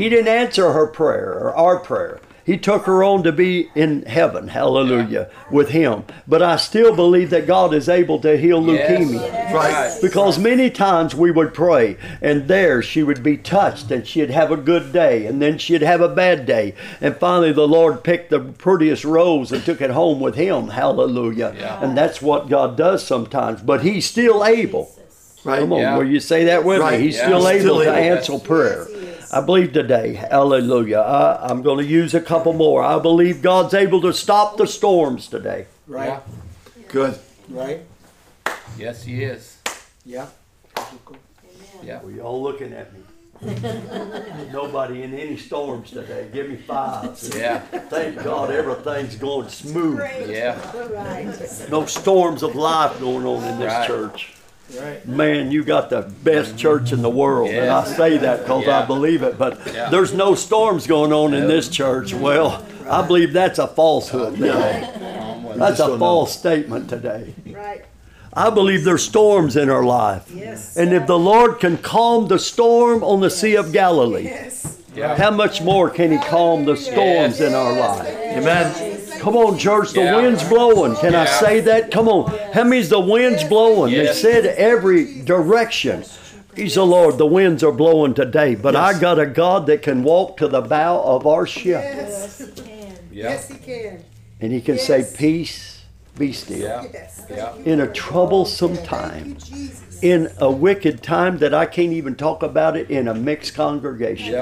[0.00, 2.20] He didn't answer her prayer or our prayer.
[2.42, 6.04] He took her on to be in heaven, hallelujah, with him.
[6.26, 9.20] But I still believe that God is able to heal leukemia.
[9.20, 9.54] Yes.
[9.54, 9.98] Right.
[10.02, 14.50] Because many times we would pray, and there she would be touched, and she'd have
[14.50, 16.74] a good day, and then she'd have a bad day.
[17.00, 20.68] And finally, the Lord picked the prettiest rose and took it home with Him.
[20.68, 21.54] Hallelujah.
[21.56, 21.84] Yeah.
[21.84, 23.60] And that's what God does sometimes.
[23.60, 24.90] But He's still able.
[25.44, 25.60] Right.
[25.60, 25.96] Come on, Yeah.
[25.96, 26.98] will you say that with Right.
[27.00, 27.06] me?
[27.06, 27.26] He's Yeah.
[27.26, 28.16] still He's able still to able.
[28.16, 28.86] answer prayer.
[28.90, 29.32] Yes.
[29.32, 30.98] I believe today, hallelujah.
[30.98, 32.82] I, I'm going to use a couple more.
[32.82, 35.66] I believe God's able to stop the storms today.
[35.86, 36.08] Right.
[36.08, 36.20] Yeah.
[36.88, 37.18] Good.
[37.48, 37.80] Right?
[38.78, 39.56] Yes, he is.
[40.04, 40.26] Yeah.
[41.82, 42.00] Yeah.
[42.02, 43.00] Well, y'all looking at me.
[44.52, 46.26] Nobody in any storms today.
[46.32, 47.34] Give me fives.
[47.34, 47.60] Yeah.
[47.60, 50.00] Thank God everything's going smooth.
[50.28, 50.58] Yeah.
[50.92, 51.34] Right.
[51.70, 53.86] No storms of life going on in this Right.
[53.86, 54.34] church.
[54.78, 55.06] Right.
[55.06, 57.50] Man, you got the best church in the world.
[57.50, 59.38] And I say that because I believe it.
[59.38, 59.88] But Yeah.
[59.90, 62.14] there's no storms going on in this church.
[62.14, 64.88] Well, I believe that's a falsehood today.
[65.56, 65.98] That's a don't know.
[65.98, 67.34] false statement today.
[67.52, 67.84] Right.
[68.32, 70.30] I believe there's storms in our life.
[70.32, 70.76] Yes.
[70.76, 74.76] And if the Lord can calm the storm on the Sea of Galilee, Yes.
[75.16, 78.08] How much more can He calm the storms in our life?
[78.08, 78.89] Amen.
[79.20, 80.16] Come on, church, the Yeah.
[80.16, 80.96] wind's blowing.
[80.96, 81.90] Can I say that?
[81.90, 82.32] Come on.
[82.54, 83.92] How many's the wind's blowing?
[83.92, 86.04] They said every direction.
[86.54, 88.54] Praise the Lord, the winds are blowing today.
[88.54, 92.42] But I got a God that can walk to the bow of our ship Yes.
[93.12, 93.30] Yeah.
[93.30, 94.04] Yes, he can.
[94.40, 95.82] and He can say, Peace,
[96.18, 96.58] be still.
[96.58, 96.84] Yeah.
[96.92, 97.22] Yes.
[97.30, 97.52] Yeah.
[97.64, 99.28] In a troublesome Thank time.
[99.28, 100.00] you, Jesus.
[100.02, 104.32] in a wicked time that I can't even talk about it in a mixed congregation.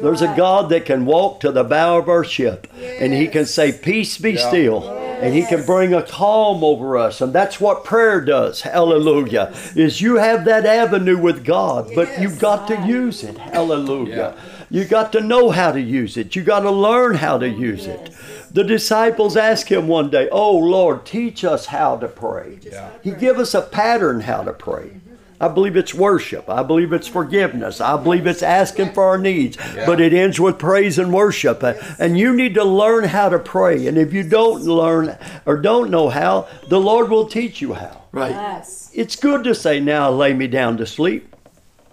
[0.00, 0.04] Yeah.
[0.04, 3.46] There's a God that can walk to the bow of our ship and he can
[3.46, 4.48] say, Peace be Yeah.
[4.48, 4.96] still.
[5.20, 8.62] and he can bring a calm over us and that's what prayer does.
[8.62, 9.52] Hallelujah.
[9.76, 13.36] Is you have that avenue with god but you've got to use it.
[13.36, 14.34] Hallelujah.
[14.70, 16.34] You got to know how to use it.
[16.36, 18.10] You got to learn how to use it.
[18.52, 22.58] The disciples asked him one day oh lord teach us how to pray.
[22.62, 22.88] Yeah.
[23.02, 24.99] he give us a pattern how to pray
[25.40, 26.50] I believe it's worship.
[26.50, 27.80] I believe it's forgiveness.
[27.80, 29.56] I believe it's asking for our needs.
[29.86, 31.62] But it ends with praise and worship.
[31.62, 33.86] And you need to learn how to pray.
[33.86, 38.02] And if you don't learn or don't know how, the Lord will teach you how.
[38.12, 38.32] Right.
[38.32, 38.90] Yes.
[38.92, 41.34] It's good to say, Now lay me down to sleep.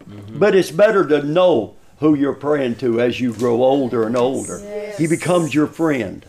[0.09, 0.39] Mm-hmm.
[0.39, 4.59] But it's better to know who you're praying to as you grow older and older.
[4.59, 4.97] Yes.
[4.97, 6.25] He becomes your friend.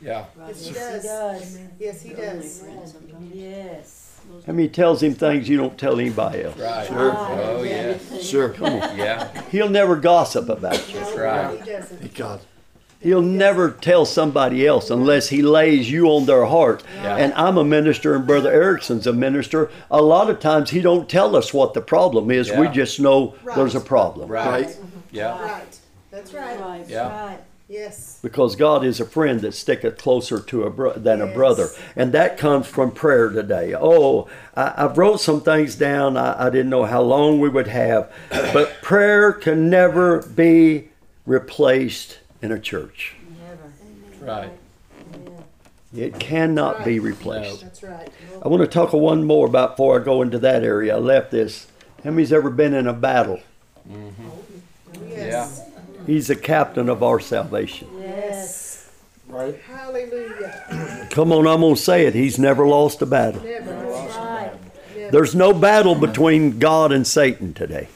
[0.00, 0.26] Yeah.
[0.46, 1.58] Yes, he Yes, he does.
[1.80, 2.62] Yes, he does.
[3.32, 4.03] Yes.
[4.46, 6.56] I mean, he tells him things you don't tell anybody else.
[6.58, 6.86] Right.
[6.90, 7.16] Oh, sure.
[7.16, 7.98] Oh, yeah.
[8.20, 8.48] Sure.
[8.50, 8.96] Come on.
[8.98, 9.42] Yeah.
[9.50, 10.98] He'll never gossip about you.
[11.00, 11.60] That's right.
[11.64, 11.98] He doesn't.
[11.98, 12.40] Thank God.
[13.00, 16.82] He'll never tell somebody else unless he lays you on their heart.
[17.02, 17.16] Yeah.
[17.16, 19.70] And I'm a minister and Brother Erickson's a minister.
[19.90, 22.50] A lot of times he don't tell us what the problem is.
[22.50, 23.56] We just know Right.
[23.56, 24.30] there's a problem.
[24.30, 24.66] Right.
[24.66, 24.76] Right.
[25.12, 25.38] Yeah.
[25.42, 25.78] Right.
[26.10, 26.58] That's right.
[26.58, 27.08] Right, Yeah.
[27.26, 27.38] right.
[27.74, 28.20] Yes.
[28.22, 32.12] Because God is a friend that sticketh closer to a bro- than a brother, and
[32.12, 33.74] that comes from prayer today.
[33.76, 36.16] Oh, I, I wrote some things down.
[36.16, 40.90] I, I didn't know how long we would have, but prayer can never be
[41.26, 43.16] replaced in a church.
[43.42, 44.32] Never.
[44.32, 44.52] Right.
[45.92, 47.62] It cannot be replaced.
[47.62, 48.08] That's right.
[48.40, 50.94] I want to talk one more about before I go into that area.
[50.94, 51.66] I left this.
[52.04, 53.40] How many's ever been in a battle?
[53.90, 54.28] Mm-hmm.
[54.28, 54.42] Oh,
[55.08, 55.73] yes.
[56.06, 57.88] He's the captain of our salvation.
[57.98, 58.90] Yes.
[59.28, 59.58] Right.
[59.66, 61.08] Hallelujah.
[61.10, 62.14] Come on, I'm going to say it.
[62.14, 63.42] He's never lost a battle.
[63.42, 63.72] Never.
[63.72, 64.52] Right.
[65.10, 67.88] There's no battle between God and Satan today.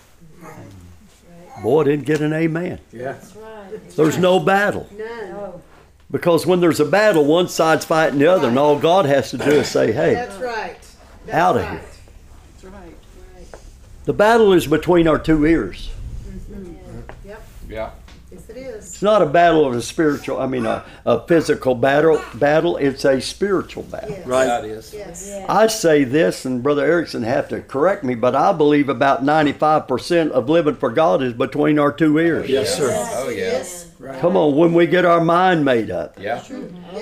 [1.63, 2.79] Boy, I didn't get an amen.
[2.93, 3.91] That's right.
[3.97, 4.89] There's no battle.
[4.97, 5.31] None.
[5.31, 5.63] No.
[6.11, 9.39] Because when there's a battle, one side's fighting the other, and all God has to
[9.39, 10.77] do is say, hey, That's right.
[11.27, 11.71] That's Outta right.
[11.71, 11.81] here.
[11.81, 12.95] That's right.
[13.35, 13.61] Right.
[14.05, 15.91] the battle is between our two ears.
[16.27, 17.29] Mm-hmm.
[17.29, 17.43] Yep.
[17.69, 17.91] Yeah.
[18.99, 19.03] Yes, it is.
[19.03, 22.77] Not a battle of a spiritual, I mean, a, a physical battle, battle.
[22.77, 24.11] It's a spiritual battle.
[24.11, 24.27] Yes.
[24.27, 24.47] Right.
[24.47, 24.93] That is.
[24.93, 25.27] Yes.
[25.29, 25.47] Yeah.
[25.49, 30.31] I say this, and Brother Erickson have to correct me, but I believe about 95%
[30.31, 32.47] of living for God is between our two ears.
[32.49, 32.89] Oh, yes, sir.
[32.93, 33.63] Oh, yeah.
[34.01, 34.21] Yes.
[34.21, 36.41] Come on, when we get our mind made up, Yeah.
[36.49, 36.53] Yes.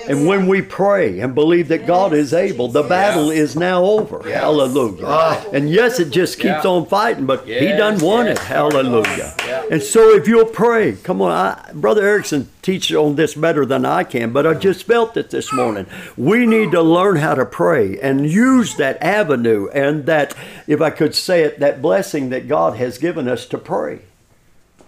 [0.09, 4.23] and when we pray and believe that God is able, the battle is now over.
[4.27, 4.41] Yes.
[4.41, 5.05] Hallelujah.
[5.07, 5.45] Ah.
[5.53, 6.71] And yes, it just keeps Yeah.
[6.71, 8.39] on fighting, but He Yes, done won yes.
[8.39, 8.45] it.
[8.45, 9.35] Hallelujah.
[9.47, 9.63] Yeah.
[9.71, 13.85] And so if you'll pray, come on, I, Brother Erickson teaches on this better than
[13.85, 15.85] I can, but I just felt it this morning.
[16.17, 20.35] We need to learn how to pray and use that avenue and that,
[20.67, 23.99] if I could say it, that blessing that God has given us to pray.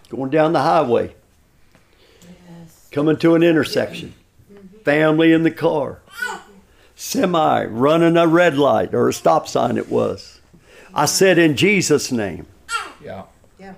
[0.08, 1.12] Going down the highway, Yes.
[2.90, 4.14] Coming to an intersection,
[4.84, 6.00] family in the car,
[6.96, 10.40] semi running a red light or a stop sign it was.
[10.94, 12.46] I said in Jesus' name,
[13.02, 13.24] Yeah.
[13.58, 13.74] Yeah.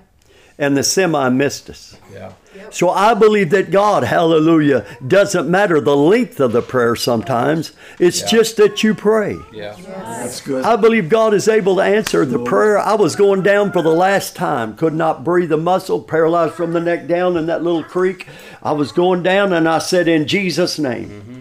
[0.57, 1.97] and the semi missed us.
[2.11, 2.33] Yeah.
[2.69, 7.71] So I believe that God, hallelujah, doesn't matter the length of the prayer sometimes.
[7.99, 8.27] It's Yeah.
[8.27, 9.37] just that you pray.
[9.53, 9.75] Yeah.
[9.87, 10.63] That's good.
[10.65, 12.77] I believe God is able to answer the prayer.
[12.77, 16.73] I was going down for the last time, could not breathe a muscle, paralyzed from
[16.73, 18.27] the neck down in that little creek.
[18.61, 21.09] I was going down and I said, In Jesus' name.
[21.09, 21.39] Mm-hmm.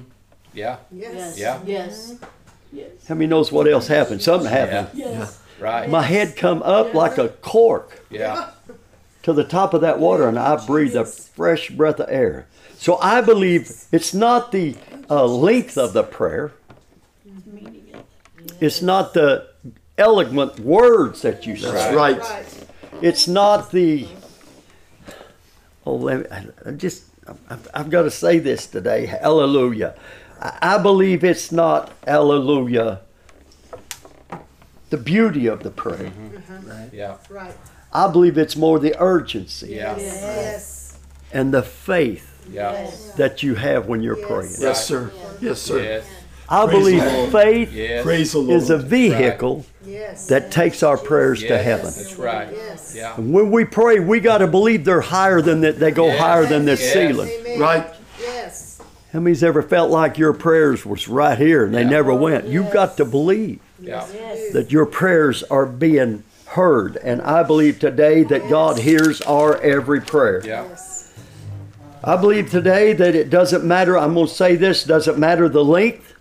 [0.54, 0.76] Yeah.
[0.92, 1.38] Yes.
[1.38, 1.58] Yeah.
[1.66, 2.14] Yes.
[2.72, 2.88] Yes.
[3.08, 4.22] How many knows what else happened?
[4.22, 4.88] Something happened.
[4.94, 5.38] Yes.
[5.58, 5.88] Right.
[5.90, 8.50] My head come up like a cork Yeah.
[9.34, 12.46] To the top of that water and I breathed a fresh breath of air.
[12.76, 14.76] So I believe it's not the
[15.08, 16.52] uh, length of the prayer,
[18.60, 19.48] it's not the
[19.98, 21.70] eloquent words that you say.
[21.70, 22.18] That's right.
[22.18, 22.66] Right.
[23.02, 24.06] It's not the.
[25.86, 27.04] Oh, let me, I- I just.
[27.48, 29.06] I've, I've got to say this today.
[29.06, 29.94] Hallelujah.
[30.40, 31.92] I, I believe it's not.
[32.06, 33.00] Hallelujah.
[34.90, 36.10] The beauty of the prayer.
[36.92, 37.18] Yeah.
[37.28, 37.54] Right.
[37.92, 39.96] I believe it's more the urgency Yeah.
[39.98, 40.94] Yes.
[41.32, 42.86] and the faith Yeah.
[43.16, 44.26] that you have when you're Yes.
[44.28, 44.52] praying.
[44.60, 45.10] Yes, sir.
[45.40, 45.82] Yes, sir.
[45.82, 46.04] Yes.
[46.48, 47.32] I Praise believe the Lord.
[47.32, 48.02] faith Yes.
[48.04, 48.60] Praise the Lord.
[48.62, 50.26] is a vehicle Yes.
[50.26, 51.86] that takes our prayers to heaven.
[51.86, 52.48] That's right.
[52.52, 52.92] Yes.
[52.96, 53.14] Yeah.
[53.16, 55.78] And when we pray, we got to believe they're higher than that.
[55.78, 56.18] They go Yes.
[56.18, 56.92] higher than this Yes.
[56.92, 57.30] ceiling.
[57.40, 57.60] Amen.
[57.60, 57.86] Right.
[58.20, 58.78] Yes.
[59.12, 61.88] How many's ever felt like your prayers was right here and they Yeah.
[61.90, 62.46] never went?
[62.46, 64.08] You've got to believe Yes.
[64.52, 66.96] that your prayers are being heard.
[66.96, 70.42] And I believe today that God hears our every prayer.
[70.44, 70.66] Yeah.
[72.02, 75.64] I believe today that it doesn't matter, I'm going to say this, doesn't matter the
[75.64, 76.14] length,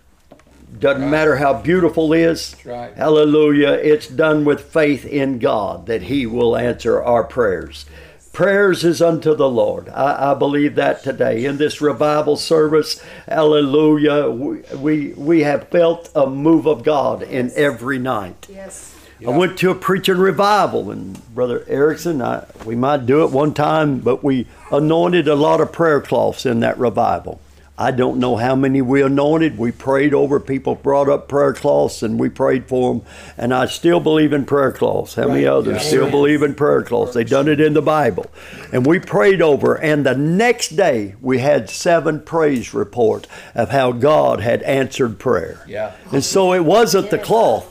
[0.78, 1.10] doesn't Right.
[1.10, 2.54] matter how beautiful it is.
[2.64, 2.94] Right.
[2.94, 3.72] Hallelujah.
[3.72, 7.86] It's done with faith in God that He will answer our prayers.
[8.32, 9.88] Prayers is unto the Lord.
[9.88, 11.44] I, I believe that today.
[11.44, 17.50] In this revival service, hallelujah, we, we, we have felt a move of God in
[17.56, 18.46] every night.
[18.48, 18.94] Yes.
[19.26, 23.52] I went to a preaching revival, and Brother Erickson, I, we might do it one
[23.52, 27.40] time, but we anointed a lot of prayer cloths in that revival.
[27.76, 29.56] I don't know how many we anointed.
[29.56, 33.02] We prayed over people, brought up prayer cloths, and we prayed for them.
[33.38, 35.14] And I still believe in prayer cloths.
[35.14, 35.52] How many Right.
[35.52, 35.88] others Yeah.
[35.88, 37.14] still believe in prayer cloths?
[37.14, 38.26] They done it in the Bible,
[38.70, 39.76] and we prayed over.
[39.76, 45.60] And the next day, we had seven praise report of how God had answered prayer.
[45.66, 45.92] Yeah.
[46.12, 47.66] And so it wasn't the cloth.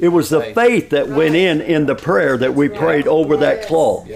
[0.00, 0.54] It was the Faith.
[0.56, 3.66] faith that went in in the prayer that we prayed over that Yes.
[3.68, 4.08] cloth.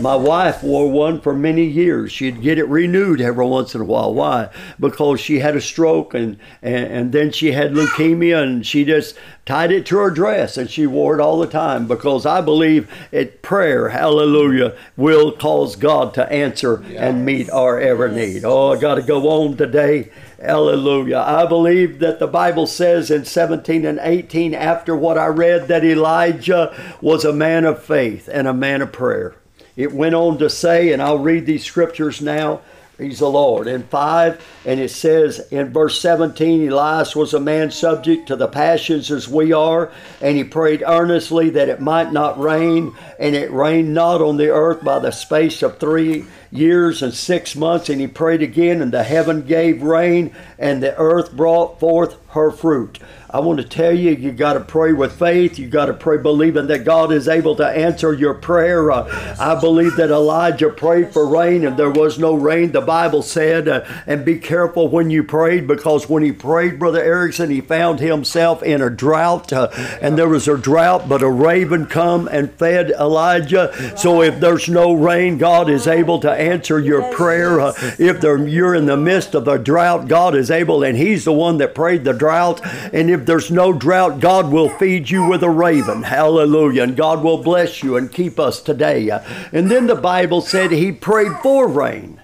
[0.00, 2.12] My wife wore one for many years.
[2.12, 4.14] She'd get it renewed every once in a while.
[4.14, 4.48] Why?
[4.78, 9.16] Because she had a stroke and, and, and then she had leukemia and she just
[9.44, 12.88] tied it to her dress and she wore it all the time because I believe
[13.10, 18.44] it prayer, hallelujah, will cause God to answer and meet our every need.
[18.44, 20.10] Oh, I got to go on today.
[20.44, 21.24] Hallelujah.
[21.26, 25.84] I believe that the Bible says in 17 and 18, after what I read, that
[25.84, 29.36] Elijah was a man of faith and a man of prayer.
[29.74, 32.60] It went on to say, and I'll read these scriptures now.
[32.96, 33.66] He's the Lord.
[33.66, 38.46] In 5, and it says in verse 17, Elias was a man subject to the
[38.46, 43.50] passions as we are, and he prayed earnestly that it might not rain, and it
[43.50, 47.88] rained not on the earth by the space of three years and six months.
[47.88, 52.52] And he prayed again, and the heaven gave rain, and the earth brought forth her
[52.52, 53.00] fruit.
[53.34, 55.58] I want to tell you, you got to pray with faith.
[55.58, 58.92] You got to pray believing that God is able to answer your prayer.
[58.92, 62.70] Uh, I believe that Elijah prayed for rain and there was no rain.
[62.70, 67.02] The Bible said, uh, and be careful when you prayed because when he prayed, Brother
[67.02, 69.68] Erickson, he found himself in a drought uh,
[70.00, 73.96] and there was a drought, but a raven come and fed Elijah.
[73.98, 77.58] So if there's no rain, God is able to answer your prayer.
[77.60, 81.24] Uh, if there, you're in the midst of a drought, God is able, and He's
[81.24, 82.64] the one that prayed the drought.
[82.92, 86.02] And if there's no drought, God will feed you with a raven.
[86.04, 86.82] Hallelujah.
[86.84, 89.08] And God will bless you and keep us today.
[89.52, 92.20] And then the Bible said He prayed for rain.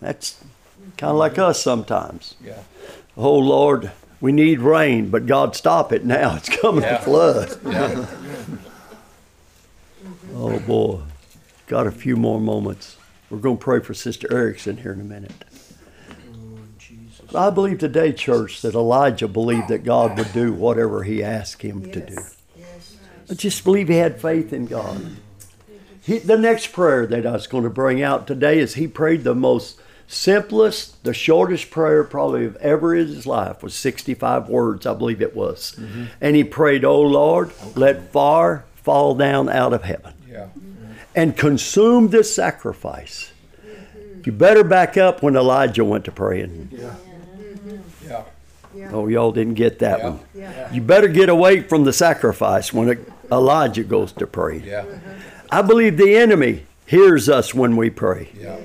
[0.00, 0.42] That's
[0.96, 2.34] kind of like us sometimes.
[2.42, 2.62] Yeah.
[3.16, 3.90] Oh Lord,
[4.20, 6.36] we need rain, but God, stop it now.
[6.36, 6.98] It's coming Yeah.
[6.98, 7.58] to flood.
[7.64, 8.06] Yeah.
[10.34, 11.00] Oh boy,
[11.66, 12.96] got a few more moments.
[13.30, 15.32] We're going to pray for Sister Erickson here in a minute.
[17.36, 21.90] I believe today, church, that Elijah believed that God would do whatever he asked him
[21.92, 22.14] to do.
[22.14, 22.36] Yes.
[22.56, 22.96] Yes.
[23.30, 25.16] I just believe he had faith in God.
[26.02, 29.24] He, the next prayer that I was going to bring out today is he prayed
[29.24, 34.86] the most simplest, the shortest prayer probably of ever in his life was 65 words,
[34.86, 35.74] I believe it was.
[35.78, 36.04] Mm-hmm.
[36.20, 40.46] And he prayed, "Oh Lord, let fire fall down out of heaven Yeah.
[41.14, 43.32] and consume this sacrifice."
[43.66, 44.20] Mm-hmm.
[44.26, 46.68] You better back up when Elijah went to praying.
[46.70, 46.94] Yeah.
[48.76, 48.90] Yeah.
[48.92, 50.08] Oh, y'all didn't get that Yeah.
[50.08, 50.20] one.
[50.34, 50.72] Yeah.
[50.72, 54.62] You better get away from the sacrifice when Elijah goes to pray.
[54.64, 54.84] Yeah.
[55.50, 58.28] I believe the enemy hears us when we pray.
[58.38, 58.56] Yeah.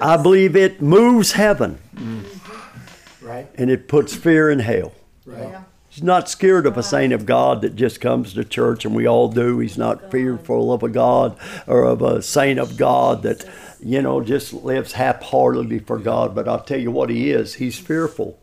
[0.00, 3.26] I believe it moves heaven mm-hmm.
[3.26, 3.46] Right?
[3.56, 4.92] and it puts fear in hell.
[5.26, 5.48] Right.
[5.48, 5.62] Yeah.
[5.88, 9.06] He's not scared of a saint of God that just comes to church, and we
[9.06, 9.60] all do.
[9.60, 11.36] He's not fearful of a God
[11.68, 13.48] or of a saint of God that,
[13.80, 16.34] you know, just lives half heartedly for God.
[16.34, 18.36] But I'll tell you what he is he's fearful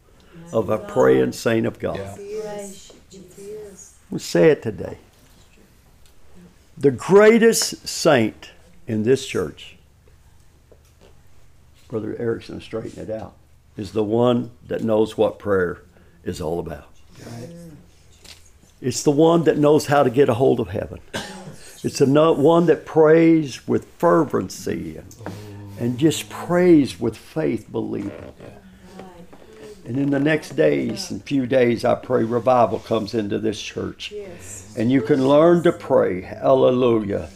[0.54, 1.98] of a praying saint of God.
[1.98, 2.16] Yeah.
[2.18, 2.94] He is.
[3.10, 3.96] He is.
[4.10, 4.98] Let's say it today.
[6.78, 8.52] The greatest saint
[8.88, 9.76] in this church,
[11.88, 13.34] Brother Erickson, straighten it out,
[13.78, 15.82] is the one that knows what prayer
[16.24, 16.88] is all about.
[18.82, 21.00] It's the one that knows how to get a hold of heaven.
[21.84, 25.16] It's the one that prays with fervency and,
[25.80, 28.34] and just prays with faith, believing.
[29.91, 34.13] And in the next days and few days, I pray revival comes into this church.
[34.13, 34.73] Yes.
[34.77, 36.21] And you can learn to pray.
[36.21, 37.27] Hallelujah.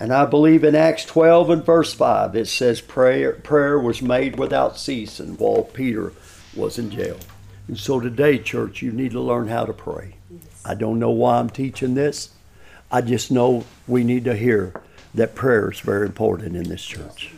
[0.00, 4.38] And I believe in Acts 12 and verse 5, it says prayer, prayer was made
[4.38, 6.14] without ceasing while Peter
[6.56, 7.18] was in jail.
[7.68, 10.14] And so today, church, you need to learn how to pray.
[10.64, 12.30] I don't know why I'm teaching this.
[12.90, 14.80] I just know we need to hear
[15.12, 17.34] that prayer is very important in this church.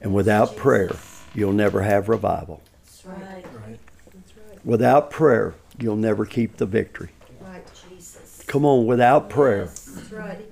[0.00, 0.96] And without prayer,
[1.36, 2.64] you'll never have revival.
[3.04, 3.46] That's right.
[3.66, 3.78] Right.
[4.12, 4.49] That's right.
[4.64, 7.10] Without prayer, you'll never keep the victory.
[7.40, 7.64] Right.
[7.88, 8.44] Jesus.
[8.46, 10.50] Come on, without prayer, That's right.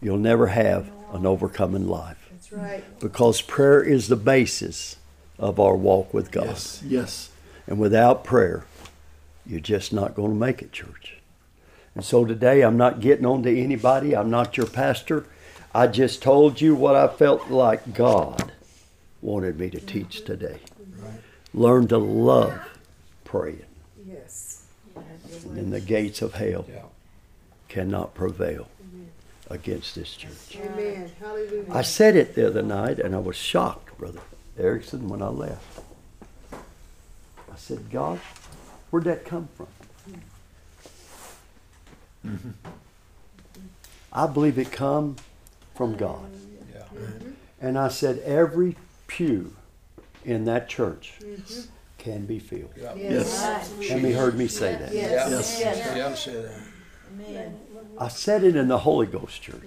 [0.00, 2.28] You'll never have an overcoming life.
[2.30, 3.00] That's right.
[3.00, 4.96] Because prayer is the basis
[5.38, 6.46] of our walk with God.
[6.46, 6.82] Yes.
[6.86, 7.30] Yes.
[7.66, 8.64] And without prayer,
[9.44, 11.16] you're just not going to make it, church.
[11.94, 14.14] And so today, I'm not getting on to anybody.
[14.14, 15.26] I'm not your pastor.
[15.74, 18.52] I just told you what I felt like God
[19.20, 20.60] wanted me to teach today.
[20.96, 21.20] Right.
[21.52, 22.77] Learn to love
[23.28, 23.66] praying,
[24.06, 24.62] Yes.
[25.44, 26.84] and the gates of hell Yeah.
[27.68, 28.68] cannot prevail
[29.50, 30.56] against this church.
[30.56, 31.12] Amen.
[31.20, 31.70] Hallelujah.
[31.70, 34.20] I said it the other night, and I was shocked, Brother
[34.58, 35.80] Erickson, when I left.
[36.52, 38.18] I said, God,
[38.90, 39.66] where'd that come from?
[44.10, 45.16] I believe it come
[45.74, 46.30] from God.
[46.74, 46.84] Yeah.
[47.60, 48.76] And I said, every
[49.06, 49.54] pew
[50.24, 51.60] in that church mm-hmm.
[52.08, 52.70] Can be filled.
[52.74, 52.94] Yeah.
[52.94, 53.70] Yes.
[53.90, 54.94] And he heard me say that.
[54.94, 55.60] Yes.
[55.60, 55.94] Yes.
[55.94, 56.60] Yeah, say that.
[57.12, 57.60] Amen.
[57.98, 59.60] I said it in the Holy Ghost church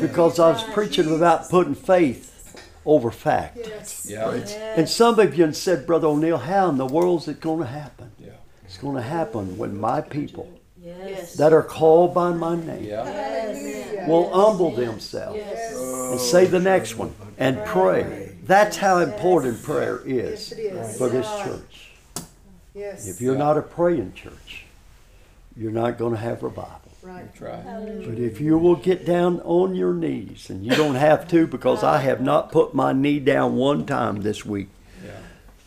[0.00, 3.56] because I was preaching about putting faith over fact.
[3.58, 4.06] Yes.
[4.08, 4.30] Yeah.
[4.76, 7.66] And some of you said, Brother O'Neal, how in the world is it going to
[7.66, 8.12] happen?
[8.20, 8.28] Yeah.
[8.64, 10.48] It's going to happen when my people
[10.80, 11.34] Yes.
[11.34, 13.04] that are called by my name Yeah.
[13.04, 14.04] Hallelujah.
[14.08, 15.74] will humble themselves Yes.
[16.12, 18.35] and say the next one and pray.
[18.46, 20.98] That's how important prayer Yes, is it is.
[20.98, 21.90] for this church.
[22.74, 23.08] Yes.
[23.08, 24.64] If you're not a praying church,
[25.56, 26.80] you're not going to have revival.
[27.02, 27.40] Right.
[27.40, 27.64] Right.
[27.64, 31.82] But if you will get down on your knees, and you don't have to because
[31.82, 34.68] I have not put my knee down one time this week.
[35.04, 35.12] Yeah.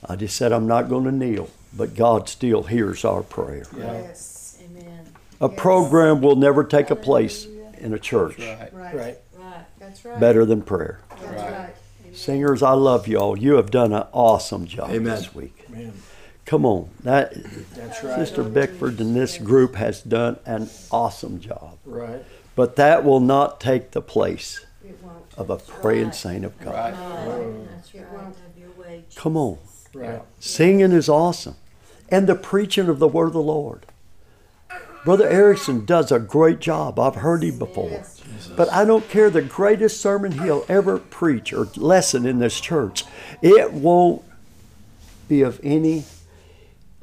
[0.07, 3.65] I just said I'm not going to kneel, but God still hears our prayer.
[3.77, 3.93] Yeah.
[4.01, 4.57] Yes.
[4.65, 5.05] Amen.
[5.39, 8.73] A program will never take a place in a church Right.
[8.73, 8.95] Right.
[8.95, 9.17] Right.
[9.37, 9.65] Right.
[9.79, 10.19] That's right.
[10.19, 10.99] better than prayer.
[11.09, 11.75] That's Right.
[12.09, 12.17] Right.
[12.17, 13.37] Singers, I love y'all.
[13.37, 15.03] You have done an awesome job Amen.
[15.03, 15.69] this week.
[15.69, 15.93] Man,
[16.49, 17.31] Come on, that
[17.75, 18.15] that's right.
[18.15, 21.77] Sister Bickford and this group has done an awesome job.
[21.85, 22.25] Right.
[22.55, 24.65] But that will not take the place
[25.37, 26.93] of a praying saint of God.
[26.93, 27.67] Right.
[27.71, 28.11] That's right.
[28.11, 28.35] won't.
[28.35, 29.03] Have your way.
[29.15, 29.59] Come on.
[29.93, 30.23] Right.
[30.39, 31.55] Singing is awesome.
[32.09, 33.85] And the preaching of the word of the Lord.
[35.05, 36.99] Brother Erickson does a great job.
[36.99, 37.91] I've heard him before.
[37.91, 38.18] Yes.
[38.47, 43.03] But I don't care the greatest sermon he'll ever preach or lesson in this church.
[43.41, 44.23] It won't
[45.27, 46.03] be of any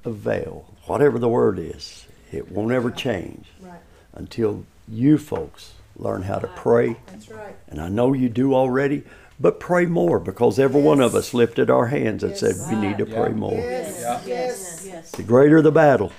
[0.05, 2.07] avail, whatever the word is.
[2.32, 3.80] It won't ever change Right.
[4.14, 6.97] until you folks learn how to pray.
[7.07, 7.57] That's right.
[7.68, 9.03] And I know you do already,
[9.41, 12.99] but pray more because every one of us lifted our hands and said, We need
[12.99, 13.14] to Yeah.
[13.22, 13.53] pray more.
[13.55, 13.99] Yes.
[14.01, 14.20] Yeah.
[14.26, 14.84] Yes.
[14.87, 15.11] Yes.
[15.12, 16.12] The greater the battle,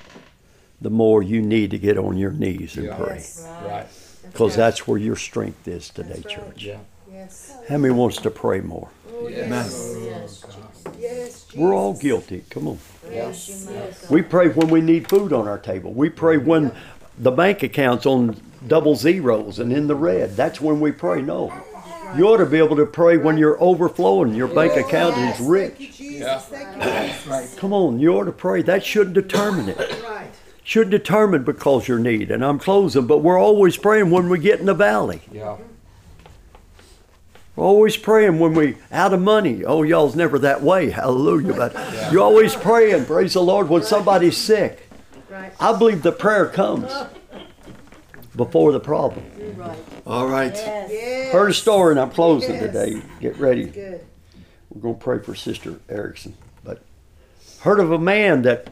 [0.81, 2.95] the more you need to get on your knees and Yeah.
[2.95, 3.15] pray.
[3.15, 3.47] Yes.
[3.65, 3.87] Right.
[4.37, 4.65] Because right.
[4.65, 6.35] that's where your strength is today, That's right.
[6.35, 6.63] church.
[6.63, 6.77] Yeah.
[7.11, 7.55] Yes.
[7.67, 8.87] How many wants to pray more?
[9.11, 9.95] Oh, Yes.
[9.99, 10.43] yes.
[10.45, 10.45] Yes.
[10.99, 11.47] Yes.
[11.55, 12.43] We're all guilty.
[12.51, 12.77] Come on.
[13.11, 13.49] Yes.
[13.49, 13.67] Yes.
[13.71, 14.09] Yes.
[14.11, 15.91] We pray when we need food on our table.
[15.91, 16.71] We pray when
[17.17, 20.35] the bank account's on double zeros and in the red.
[20.35, 21.23] That's when we pray.
[21.23, 21.51] No.
[22.15, 24.35] You ought to be able to pray when you're overflowing.
[24.35, 25.39] Your bank account Yes.
[25.39, 25.73] is rich.
[25.73, 26.19] Thank you, Jesus.
[26.21, 26.37] Yeah.
[26.37, 26.75] Thank
[27.25, 27.55] you, Jesus.
[27.55, 28.61] Come on, you ought to pray.
[28.61, 29.77] That shouldn't determine it.
[30.07, 30.29] Right.
[30.67, 32.29] Shouldn't determine because your need.
[32.29, 35.21] And I'm closing, but we're always praying when we get in the valley.
[35.31, 35.55] Yeah.
[37.55, 39.63] We're always praying when we out of money.
[39.63, 40.89] Oh, y'all's never that way.
[40.89, 41.53] Hallelujah.
[41.53, 44.89] But you're always praying, praise the Lord, when somebody's sick.
[45.29, 45.53] Right.
[45.57, 46.91] I believe the prayer comes
[48.35, 49.23] before the problem.
[49.55, 49.79] Right.
[50.05, 50.53] All right.
[50.53, 50.89] Yes.
[50.91, 51.31] Yes.
[51.31, 52.63] Heard a story, and I'm closing Yes.
[52.63, 53.01] today.
[53.21, 53.67] Get ready.
[53.67, 54.05] Good.
[54.69, 56.35] We're going to pray for Sister Erickson.
[56.61, 56.81] But
[57.61, 58.67] heard of a man that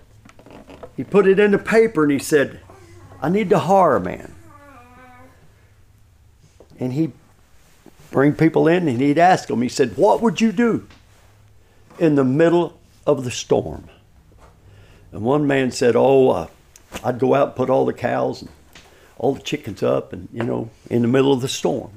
[0.95, 2.59] he put it in the paper and he said,
[3.21, 4.33] I need to hire a man.
[6.79, 7.13] And he
[8.11, 10.87] bring people in and he'd ask them, he said, What would you do
[11.99, 13.89] in the middle of the storm?
[15.11, 16.47] And one man said, Oh, uh,
[17.03, 18.51] I'd go out and put all the cows and
[19.17, 21.91] all the chickens up and, you know, in the middle of the storm.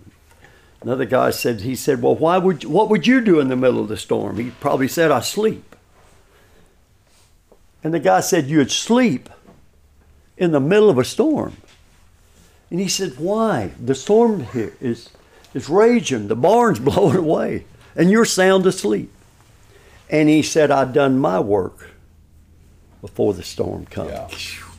[0.80, 3.80] Another guy said, he said, well, why would, what would you do in the middle
[3.80, 4.36] of the storm?
[4.38, 5.67] He probably said, I sleep.
[7.84, 9.28] And the guy said, you'd sleep
[10.36, 11.56] in the middle of a storm.
[12.70, 13.72] And he said, why?
[13.82, 15.10] The storm here is,
[15.54, 16.28] is raging.
[16.28, 17.64] The barn's blowing away.
[17.96, 19.12] And you're sound asleep.
[20.10, 21.90] And he said, I'd done my work
[23.00, 24.10] before the storm comes.
[24.10, 24.28] Yeah.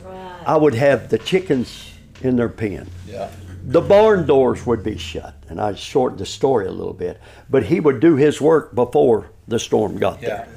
[0.04, 0.42] Right.
[0.46, 1.92] I would have the chickens
[2.22, 3.30] in their pen Yeah.
[3.64, 5.34] the barn doors would be shut.
[5.48, 7.20] And I shortened the story a little bit.
[7.48, 10.28] But he would do his work before the storm got Yeah.
[10.28, 10.48] there.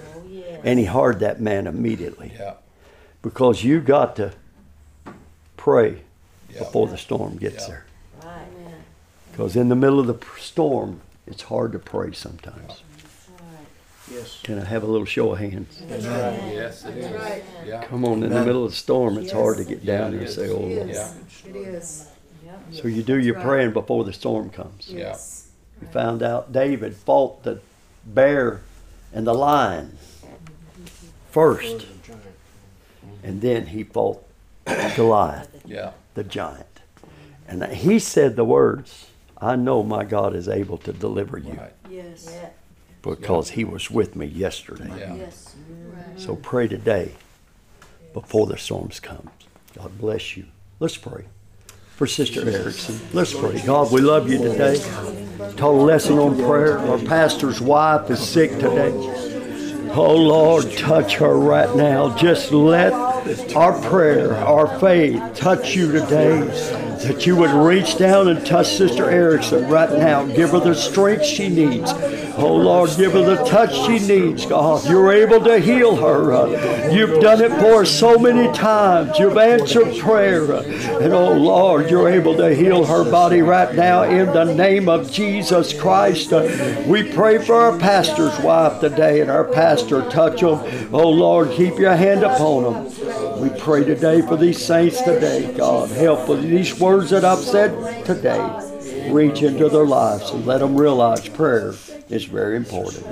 [0.63, 0.69] Yes.
[0.69, 2.31] And he hired that man immediately.
[2.37, 2.53] Yeah.
[3.21, 4.33] Because you got to
[5.57, 6.01] pray
[6.49, 6.59] Yeah.
[6.59, 7.67] before the storm gets Yeah.
[7.67, 7.85] there.
[8.23, 8.47] Right.
[9.31, 12.57] Because in the middle of the storm, it's hard to pray sometimes.
[12.69, 13.67] Right.
[14.11, 14.39] Yes.
[14.43, 15.81] Can I have a little show of hands?
[15.87, 16.51] That's right.
[16.53, 17.11] Yes, it is.
[17.11, 17.43] right.
[17.65, 17.83] Yeah.
[17.85, 20.19] Come on, in the middle of the storm, it's hard to get down it there
[20.21, 20.89] and say, oh Lord.
[20.89, 21.11] Yeah.
[21.47, 22.07] It is.
[22.71, 23.45] So you do your right.
[23.45, 24.89] praying before the storm comes.
[24.89, 25.17] Yeah.
[25.81, 27.59] We found out David fought the
[28.05, 28.61] bear
[29.13, 29.97] and the lion
[31.33, 33.25] first, mm-hmm.
[33.25, 34.23] and then he fought
[34.95, 35.91] Goliath, Yeah.
[36.13, 36.67] the giant.
[37.47, 39.07] And he said the words,
[39.41, 41.73] I know my God is able to deliver you Right.
[41.89, 42.29] Yes.
[42.31, 42.49] Yeah.
[43.01, 44.89] because He was with me yesterday.
[44.97, 45.15] Yeah.
[45.15, 45.55] Yes.
[45.59, 46.19] Mm-hmm.
[46.19, 47.13] So pray today
[48.13, 49.29] before the storms come.
[49.75, 50.45] God bless you.
[50.79, 51.25] Let's pray.
[51.97, 53.59] For Sister Erickson, let's pray.
[53.65, 54.77] God, we love you today.
[55.57, 56.77] Total lesson on prayer.
[56.79, 59.32] Our pastor's wife is sick today.
[59.95, 62.17] Oh Lord, touch her right now.
[62.17, 62.93] Just let
[63.55, 66.39] our prayer, our faith touch you today.
[67.05, 70.25] That you would reach down and touch Sister Erickson right now.
[70.25, 71.91] Give her the strength she needs.
[72.35, 74.87] Oh Lord, give her the touch she needs, God.
[74.89, 76.91] You're able to heal her.
[76.91, 79.19] You've done it for her so many times.
[79.19, 80.51] You've answered prayer.
[80.51, 85.11] And oh Lord, you're able to heal her body right now in the name of
[85.11, 86.31] Jesus Christ.
[86.87, 90.09] We pray for our pastor's wife today and our pastor.
[90.09, 90.89] Touch them.
[90.91, 93.41] Oh Lord, keep your hand upon them.
[93.41, 95.91] We pray today for these saints today, God.
[95.91, 99.11] Help with these words that I've said today.
[99.11, 101.73] Reach into their lives and let them realize prayer
[102.09, 103.05] is very important.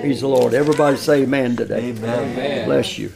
[0.00, 0.54] Praise the Lord.
[0.54, 1.90] Everybody say amen today.
[1.90, 2.64] Amen.
[2.66, 3.12] Bless you.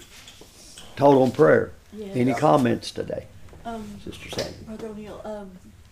[0.96, 1.72] Total on prayer.
[1.92, 2.06] Yeah.
[2.08, 3.26] Any comments today,
[3.64, 4.52] Um, Sister Sandy?
[4.66, 5.50] Brother O'Neal, um,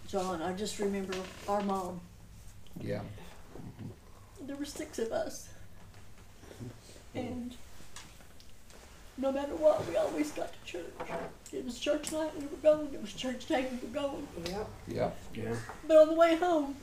[0.09, 1.15] John, I just remember
[1.49, 2.01] our mom.
[2.81, 3.01] Yeah.
[4.47, 5.49] There were six of us.
[7.15, 7.55] And
[9.17, 10.85] no matter what, we always got to church.
[11.53, 12.93] It was church night, we were going.
[12.93, 14.27] It was church day, we were going.
[14.47, 14.69] Yep.
[14.89, 15.11] Yeah.
[15.35, 15.57] Yeah.
[15.87, 16.75] But on the way home,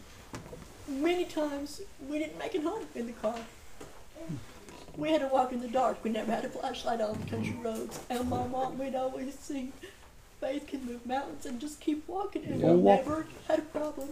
[0.88, 3.36] many times we didn't make it home in the car.
[4.98, 6.04] We had to walk in the dark.
[6.04, 8.00] We never had a flashlight on the country roads.
[8.10, 9.72] And my mom, we'd always sing,
[10.42, 12.44] Faith can move mountains and just keep walking.
[12.46, 12.72] And Yeah.
[12.74, 14.10] we never had a problem.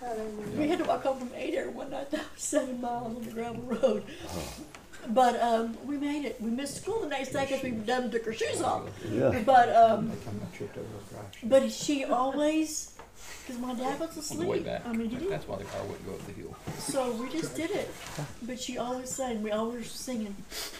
[0.00, 0.58] Hallelujah.
[0.58, 2.10] We had to walk home from Adair one night.
[2.10, 4.02] That was seven miles on the gravel road.
[5.08, 6.40] But um, we made it.
[6.40, 8.82] We missed school the next day because we done took our shoes off.
[9.10, 9.42] Yeah.
[9.44, 11.34] But um, I tripped over a crash.
[11.44, 12.95] but she always,
[13.46, 14.66] because my dad was On the way asleep.
[14.66, 14.86] back.
[14.86, 16.56] I mean, didn't That's why the car wouldn't go up the hill.
[16.78, 17.90] so we just did it.
[18.42, 19.42] But she always sang.
[19.42, 20.34] We always were singing.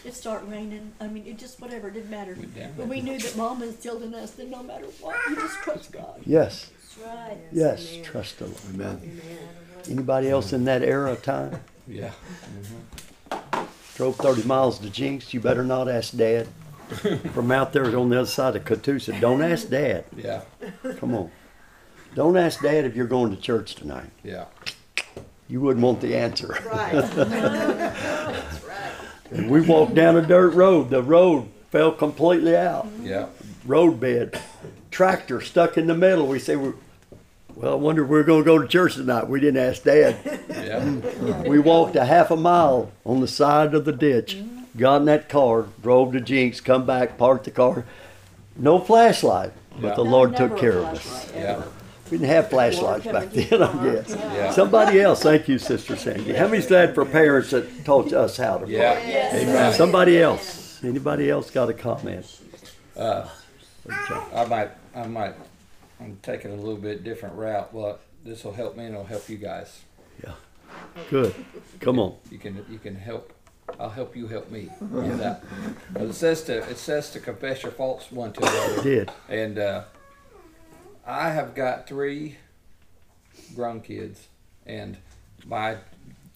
[0.05, 0.91] It started raining.
[0.99, 1.87] I mean, it just whatever.
[1.87, 2.35] It didn't matter.
[2.35, 2.77] Went.
[2.77, 5.91] But we knew that Mom instilled in us that no matter what, you just trust
[5.91, 6.21] God.
[6.25, 6.69] Yes.
[6.71, 7.37] That's right.
[7.51, 7.97] Yes.
[8.03, 8.59] Trust the Lord.
[8.73, 9.21] Amen.
[9.89, 11.61] Anybody else in that era of time?
[11.87, 12.11] Yeah.
[12.59, 13.65] Mm-hmm.
[13.95, 15.33] Drove 30 miles to Jenks.
[15.33, 16.47] You better not ask Dad.
[17.33, 19.19] From out there on the other side of Catoosa.
[19.19, 20.05] Don't ask Dad.
[20.15, 20.41] Yeah.
[20.97, 21.31] Come on.
[22.15, 24.09] Don't ask Dad if you're going to church tonight.
[24.23, 24.45] Yeah.
[25.47, 26.57] You wouldn't want the answer.
[26.65, 26.91] Right.
[27.15, 28.91] That's right.
[29.31, 30.89] And we walked down a dirt road.
[30.89, 32.85] The road fell completely out.
[32.87, 33.05] Mm-hmm.
[33.05, 33.27] Yeah.
[33.65, 34.39] Road bed.
[34.91, 36.27] Tractor stuck in the middle.
[36.27, 36.73] We say, well,
[37.63, 39.27] I wonder if we're going to go to church tonight.
[39.29, 40.17] We didn't ask Dad.
[40.49, 41.43] Yeah.
[41.47, 44.37] We walked a half a mile on the side of the ditch,
[44.75, 47.85] got in that car, drove to Jenks, come back, parked the car.
[48.57, 49.95] No flashlight, but Yeah.
[49.95, 51.31] the No, Lord never took care of us.
[51.33, 51.63] Yeah.
[52.07, 52.11] Ever.
[52.11, 54.09] We didn't have flashlights back then, I guess.
[54.09, 54.51] Yeah.
[54.51, 56.33] Somebody else, thank you, Sister Sandy.
[56.33, 58.75] How many's glad for parents that taught us how to pray?
[58.75, 58.93] Yeah.
[59.07, 59.33] Yes.
[59.43, 59.73] Amen.
[59.73, 60.83] Somebody else.
[60.83, 62.25] Anybody else got a comment?
[62.95, 63.27] Uh,
[64.33, 65.35] I might, I might,
[65.99, 69.27] I'm taking a little bit different route, but this will help me and it'll help
[69.29, 69.81] you guys.
[70.23, 70.33] Yeah.
[71.09, 71.33] Good.
[71.79, 72.15] Come on.
[72.31, 73.33] You can, you can help,
[73.79, 74.69] I'll help you help me.
[74.81, 75.43] with that.
[75.95, 78.83] It says to, it says to confess your faults one to another.
[78.83, 79.11] Did.
[79.29, 79.83] And uh,
[81.07, 82.35] I have got three
[83.55, 84.27] grown kids,
[84.65, 84.97] and
[85.45, 85.77] my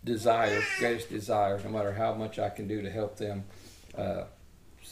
[0.03, 3.43] desire, greatest desire, no matter how much I can do to help them
[3.97, 4.23] uh,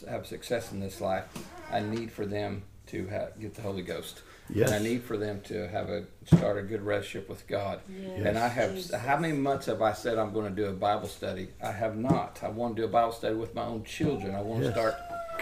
[0.08, 1.24] have success in this life,
[1.72, 4.22] I need for them to have, get the Holy Ghost.
[4.52, 4.72] Yes.
[4.72, 7.82] And I need for them to have a start a good relationship with God.
[7.88, 8.26] Yes.
[8.26, 8.96] And I have Jesus.
[9.00, 11.50] how many months have I said I'm going to do a Bible study?
[11.64, 12.40] I have not.
[12.42, 14.34] I want to do a Bible study with my own children.
[14.34, 14.74] I want Yes.
[14.74, 14.96] to start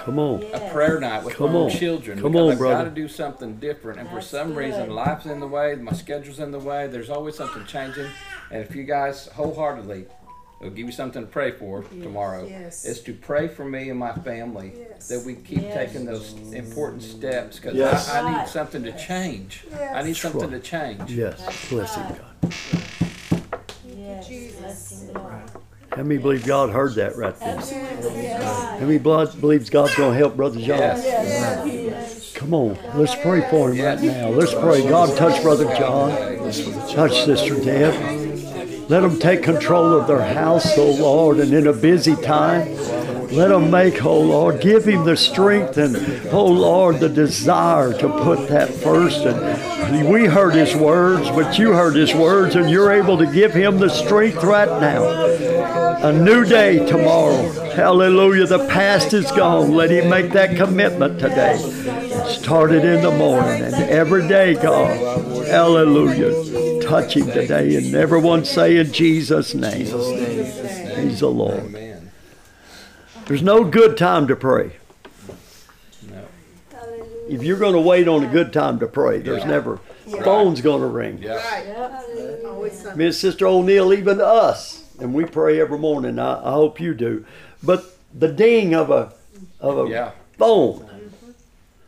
[0.07, 0.41] Come on.
[0.53, 1.69] a prayer night with Come my on.
[1.69, 2.21] children.
[2.21, 2.83] Come because on, I've brother.
[2.85, 4.57] got to do something different, and for some good.
[4.57, 6.87] reason, life's in the way, my schedule's in the way.
[6.87, 8.07] There's always something changing,
[8.49, 10.05] and if you guys wholeheartedly
[10.61, 12.85] will give you something to pray for tomorrow, Yes.
[12.85, 15.09] is to pray for me and my family Yes.
[15.09, 15.73] that we keep Yes.
[15.75, 18.09] taking those important steps because Yes.
[18.09, 18.47] I, I need Right.
[18.47, 19.65] something to change.
[19.77, 21.11] I need something to change.
[21.11, 21.41] Yes.
[21.69, 22.53] Blessing God.
[23.85, 24.25] Yes.
[24.27, 24.59] Jesus.
[24.61, 25.41] Blessing the Lord.
[25.95, 27.35] How many believe God heard that right.
[27.41, 27.71] Yes.
[27.71, 31.01] How many blood believes God's going to help Brother John?
[32.35, 34.29] Come on, let's pray for him right now.
[34.29, 34.87] Let's pray.
[34.87, 36.11] God, touch Brother John.
[36.89, 38.89] Touch Sister Deb.
[38.89, 42.67] Let them take control of their house, oh Lord, and in a busy time,
[43.37, 45.95] let him make, oh Lord, give him the strength and,
[46.31, 49.19] oh Lord, the desire to put that first.
[49.19, 53.53] And we heard his words, but you heard his words, and you're able to give
[53.53, 55.03] him the strength right now.
[56.03, 57.49] A new day tomorrow.
[57.71, 58.47] Hallelujah.
[58.47, 59.71] The past is gone.
[59.71, 61.57] Let him make that commitment today.
[62.27, 64.97] Started in the morning and every day, God.
[65.47, 66.81] Hallelujah.
[66.81, 71.09] touch him today, and everyone say in Jesus' name, Jesus' Jesus' name.
[71.09, 71.86] He's the Lord.
[73.27, 73.35] Amen.
[73.35, 74.71] There's no good time to pray.
[76.09, 76.23] No.
[77.29, 79.47] If you're going to wait on a good time to pray, there's Yeah.
[79.49, 80.23] never Yeah.
[80.23, 81.19] phone's going to ring.
[81.21, 81.39] Yeah.
[81.39, 82.47] Hallelujah.
[82.47, 82.97] Always something.
[82.97, 86.19] Me and Sister O'Neal, even us, and we pray every morning.
[86.19, 87.25] I, I hope you do.
[87.61, 87.83] But
[88.17, 89.13] the ding of a
[89.59, 90.11] of a Yeah.
[90.37, 90.85] phone.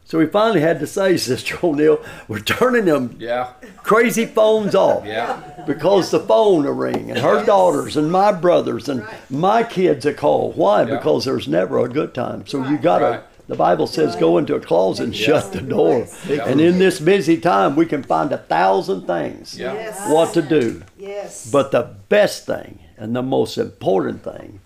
[0.09, 3.51] So we finally had to say, Sister O'Neal, we're turning them Yeah.
[3.83, 5.39] crazy phones off Yeah.
[5.67, 10.13] because the phone will ring, and her daughters and my brothers and my kids a
[10.15, 10.51] call.
[10.53, 10.79] Why?
[10.81, 10.95] Yeah.
[10.95, 12.47] Because there's never a good time.
[12.47, 13.05] So you gotta.
[13.05, 13.23] Right.
[13.47, 16.05] The Bible says, go into a closet and shut the door.
[16.27, 16.45] Yeah.
[16.47, 19.73] And in this busy time, we can find a thousand things Yeah.
[19.73, 20.09] Yes.
[20.11, 20.83] what to do.
[20.99, 21.49] Yes.
[21.51, 24.59] But the best thing and the most important thing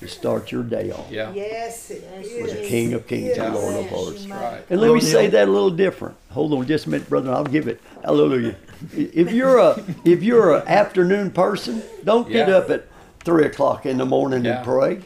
[0.00, 1.32] is start your day off Yeah.
[1.34, 2.02] Yes, it
[2.42, 2.66] with the.
[2.68, 4.26] King of Kings and Lord of Lords.
[4.28, 4.62] Right.
[4.70, 6.16] And let me say that a little different.
[6.30, 7.32] Hold on just a minute, brother.
[7.32, 7.80] I'll give it.
[8.02, 8.56] Hallelujah.
[8.96, 12.56] If you're a if you're an afternoon person, don't get Yeah.
[12.56, 12.86] up at
[13.24, 14.56] three o'clock in the morning Yeah.
[14.56, 15.00] and pray.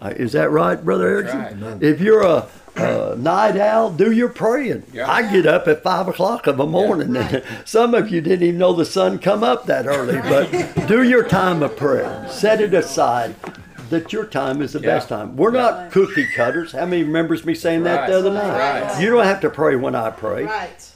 [0.00, 1.60] Uh, is that right, brother That's Erickson?
[1.72, 1.82] right.
[1.82, 4.84] If you're a, a night owl, do your praying.
[4.94, 5.10] Yeah.
[5.10, 7.16] I get up at five o'clock of the morning.
[7.66, 11.24] Some of you didn't even know the sun come up that early, but do your
[11.28, 12.26] time of prayer.
[12.30, 13.34] Set it aside.
[13.90, 14.86] That your time is the Yeah.
[14.86, 15.36] best time.
[15.36, 16.72] We're not cookie cutters.
[16.72, 18.82] How many remembers me saying that the other night?
[18.88, 19.00] Right.
[19.02, 20.44] You don't have to pray when I pray.
[20.44, 20.86] Right.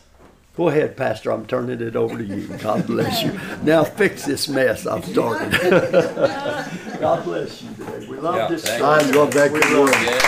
[0.57, 1.32] Go ahead, Pastor.
[1.32, 2.47] I'm turning it over to you.
[2.59, 3.32] God bless you.
[3.64, 5.51] Now fix this mess I've started.
[7.01, 8.07] God bless you today.
[8.09, 8.62] We love Yeah, this.
[8.64, 10.07] thank I love that We good love word.
[10.07, 10.20] Yeah.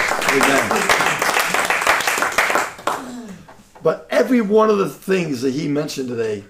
[3.82, 6.42] But every one of the things that he mentioned today,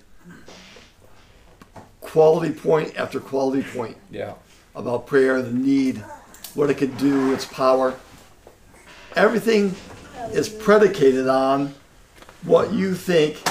[2.01, 4.33] quality point after quality point Yeah.
[4.77, 5.99] About prayer, the need,
[6.55, 7.95] what it can do, its power.
[9.17, 9.75] Everything
[10.33, 11.75] is predicated on
[12.45, 13.43] what you think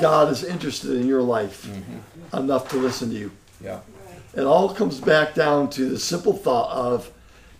[0.00, 2.36] God is interested in your life mm-hmm.
[2.36, 3.30] enough to listen to you.
[3.62, 3.80] Yeah.
[4.34, 7.10] It all comes back down to the simple thought of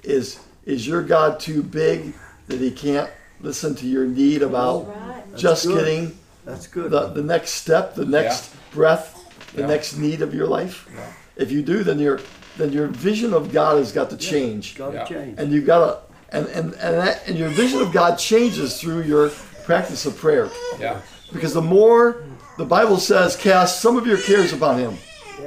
[0.03, 2.15] is is your God too big
[2.49, 5.79] that he can't listen to your need about just good.
[5.79, 6.91] getting That's good.
[6.91, 9.69] the, the next step, the next breath, the Yeah.
[9.69, 10.89] next need of your life?
[11.37, 12.21] If you do, then your
[12.57, 14.77] then your vision of God has got to change.
[14.77, 15.05] Got to Yeah.
[15.05, 15.39] change.
[15.39, 15.99] And you've gotta
[16.31, 19.31] and and and, that, and your vision of God changes through your
[19.65, 20.49] practice of prayer.
[20.81, 21.01] Yeah.
[21.33, 22.23] Because the more
[22.59, 24.97] the Bible says cast some of your cares upon him.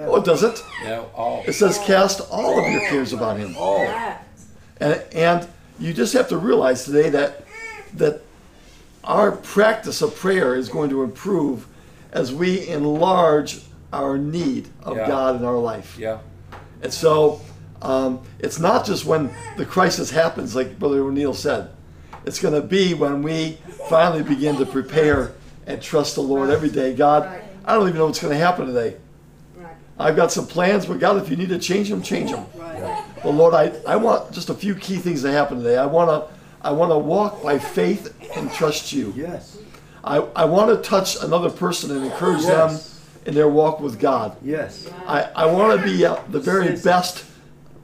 [0.02, 0.64] Oh, does it?
[0.84, 1.10] No.
[1.16, 1.44] All.
[1.46, 3.56] It says cast all of your cares upon him.
[4.80, 5.48] And, and
[5.80, 7.44] you just have to realize today that
[7.96, 8.22] that
[9.04, 11.66] our practice of prayer is going to improve
[12.12, 15.08] as we enlarge our need of Yeah.
[15.08, 15.98] God in our life.
[15.98, 16.20] Yeah.
[16.82, 17.42] And so
[17.82, 21.72] um, it's not just when the crisis happens, like Brother O'Neal said.
[22.26, 23.58] It's going to be when we
[23.88, 25.34] finally begin to prepare
[25.66, 26.94] and trust the Lord every day.
[26.94, 28.98] God, I don't even know what's going to happen today.
[29.98, 32.46] I've got some plans, but God, if you need to change them, change them.
[33.22, 35.78] But Lord, I, I want just a few key things to happen today.
[35.78, 39.14] I want to I want to walk by faith and trust you.
[39.16, 39.58] Yes.
[40.04, 42.48] I, I want to touch another person and encourage Yes.
[42.48, 42.89] them
[43.30, 44.36] in their walk with God.
[44.44, 44.90] Yes.
[45.06, 47.24] I, I want to be uh, the very best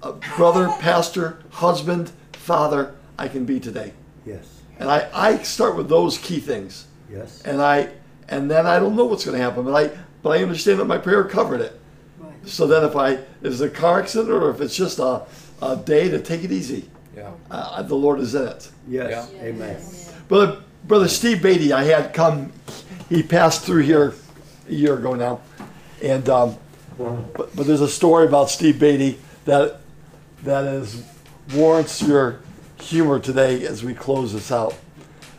[0.02, 3.94] uh, brother, pastor, husband, father I can be today.
[4.26, 4.64] Yes.
[4.80, 6.88] And I, I start with those key things.
[7.12, 7.44] Yes.
[7.44, 7.92] And I
[8.28, 10.86] and then I don't know what's going to happen, but I but I understand that
[10.86, 11.80] my prayer covered it.
[12.46, 15.22] So then if I if it's a car accident or if it's just a,
[15.62, 17.32] a day to take it easy, Yeah.
[17.52, 18.72] uh, the Lord is in it.
[18.88, 19.32] Yes.
[19.32, 19.44] Yeah.
[19.44, 19.78] Amen.
[20.28, 22.52] Brother Brother Steve Beatty, I had come.
[23.10, 24.16] He passed through here
[24.68, 25.42] a year ago now,
[26.02, 26.58] and um,
[26.98, 29.82] but, but there's a story about Steve Beatty that
[30.44, 31.04] that is
[31.54, 32.40] warrants your
[32.80, 34.76] humor today as we close this out.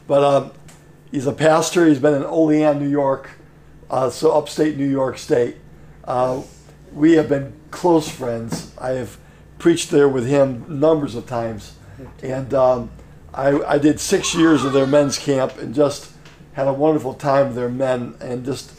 [0.07, 0.53] But um,
[1.11, 1.87] he's a pastor.
[1.87, 3.31] He's been in Olean, New York,
[3.91, 5.57] uh, so upstate New York State.
[6.05, 6.43] Uh,
[6.93, 8.73] we have been close friends.
[8.79, 9.19] I have
[9.59, 11.75] preached there with him numbers of times,
[12.23, 12.91] and um,
[13.35, 16.13] I, I did six years of their men's camp and just
[16.53, 18.71] had a wonderful time with their men and just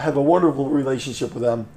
[0.00, 1.68] have a wonderful relationship with them.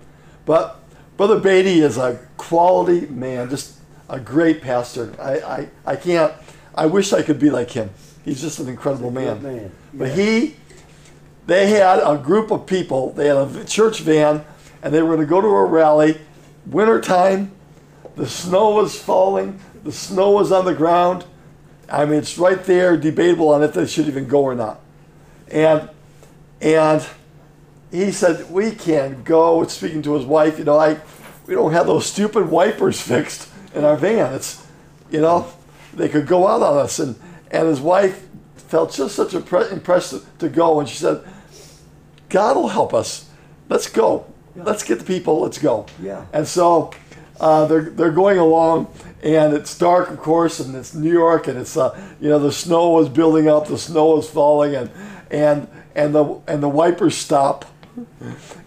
[0.46, 0.80] But
[1.18, 3.78] Brother Beatty is a quality man, just
[4.10, 5.14] a great pastor.
[5.20, 6.34] I, I, I can't,
[6.76, 7.90] I wish I could be like him.
[8.26, 9.44] He's just an incredible man.
[9.44, 9.72] Man.
[9.94, 10.56] But he,
[11.46, 14.44] they had a group of people, they had a church van,
[14.82, 16.20] and they were going to go to a rally,
[16.66, 17.52] wintertime,
[18.16, 21.26] the snow was falling, the snow was on the ground.
[21.90, 24.82] I mean, it's right there, debatable on if they should even go or not.
[25.50, 25.90] And,
[26.62, 27.06] and
[27.94, 31.00] he said, we can't go, speaking to his wife, you know, I,
[31.46, 34.34] we don't have those stupid wipers fixed in our van.
[34.34, 34.66] It's,
[35.12, 35.48] you know,
[35.94, 36.98] they could go out on us.
[36.98, 37.16] And,
[37.52, 40.80] and his wife felt just such a pre- impressed to go.
[40.80, 41.24] And she said,
[42.30, 43.30] God will help us.
[43.70, 44.26] Let's go.
[44.56, 45.42] let's get the people.
[45.42, 45.86] Let's go.
[46.02, 46.26] Yeah.
[46.34, 46.92] And so
[47.40, 51.58] uh, they're they're going along, and it's dark, of course, and it's New York, and
[51.58, 54.90] it's uh, you know the snow is building up, the snow is falling, and
[55.32, 57.66] and and the and the wipers stop,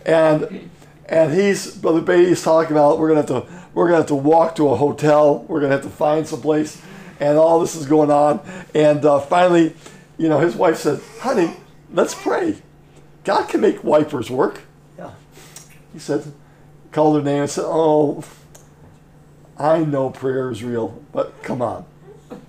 [0.05, 0.71] and
[1.07, 4.57] and he's brother Beatty's talking about we're gonna have to we're gonna have to walk
[4.57, 6.81] to a hotel, we're gonna have to find some place,
[7.21, 8.41] and all this is going on,
[8.75, 9.75] and uh, finally,
[10.17, 11.55] you know, his wife said, "Honey,
[11.93, 12.57] let's pray.
[13.25, 14.63] God can make wipers work."
[14.97, 15.11] Yeah.
[15.93, 16.33] He said,
[16.91, 18.25] called her name and said, "Oh,
[19.59, 21.85] I know prayer is real, but come on,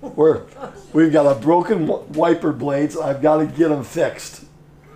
[0.00, 0.44] we're
[0.94, 2.96] we've got a broken wiper blades.
[2.96, 4.44] I've got to get them fixed.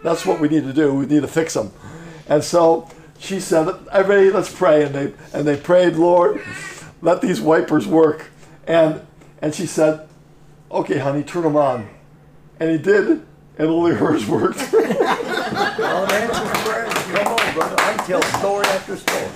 [0.03, 0.95] That's what we need to do.
[0.95, 1.73] We need to fix them."
[2.29, 2.89] And so
[3.19, 6.41] she said, "Everybody, let's pray." And they and they prayed, "Lord,
[7.01, 8.31] let these wipers work."
[8.67, 9.03] And
[9.41, 10.09] and she said,
[10.71, 11.89] "Okay, honey, turn them on."
[12.61, 13.23] And he did,
[13.59, 14.59] and only hers worked.
[14.73, 16.87] God answers prayer.
[16.87, 17.77] Come on, brother.
[17.79, 19.29] I can tell story after story.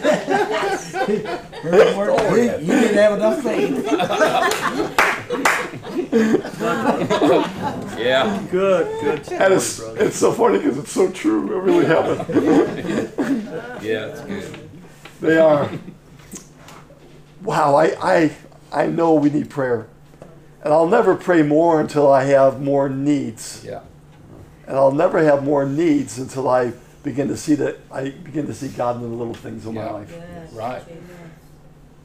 [1.66, 5.15] You you didn't have enough faith.
[7.98, 8.42] Yeah.
[8.50, 10.04] Good, good And it's, brother.
[10.04, 11.56] it's so funny because it's so true.
[11.56, 13.12] It really happened.
[13.82, 14.68] Yeah, it's good.
[15.20, 15.70] They are.
[17.42, 18.32] Wow, I, I,
[18.72, 19.86] I know we need prayer.
[20.62, 23.62] And I'll never pray more until I have more needs.
[23.64, 23.82] Yeah.
[24.66, 26.72] And I'll never have more needs until I
[27.04, 29.84] begin to see that I begin to see God in the little things in my
[29.84, 29.90] Yeah.
[29.92, 30.14] life.
[30.52, 30.82] Right.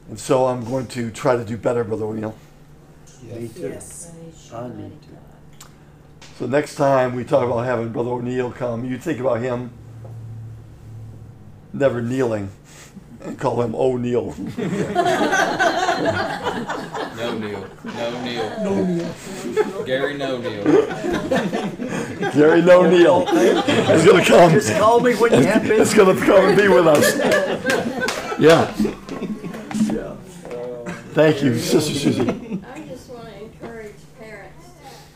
[0.08, 2.36] And so I'm going to try to do better, Brother O'Neal.
[3.22, 3.78] Me too.
[4.54, 5.66] I need to.
[6.38, 9.70] So next time we talk about having Brother O'Neal come, you think about him
[11.72, 12.50] never kneeling
[13.22, 14.34] and call him O'Neal.
[17.22, 17.66] No Neil.
[17.84, 18.64] No Neil.
[18.64, 19.84] No, Neil.
[19.84, 20.64] Gary No Neil.
[22.32, 24.50] Gary No Neil is going to come.
[24.52, 25.94] Just call me when you have It's business.
[25.94, 27.16] going to come and be with us.
[28.40, 28.74] Yeah.
[29.92, 30.16] Yeah.
[31.12, 32.22] Thank you, Sister Susie.
[32.22, 32.24] I
[32.88, 34.66] just want to encourage parents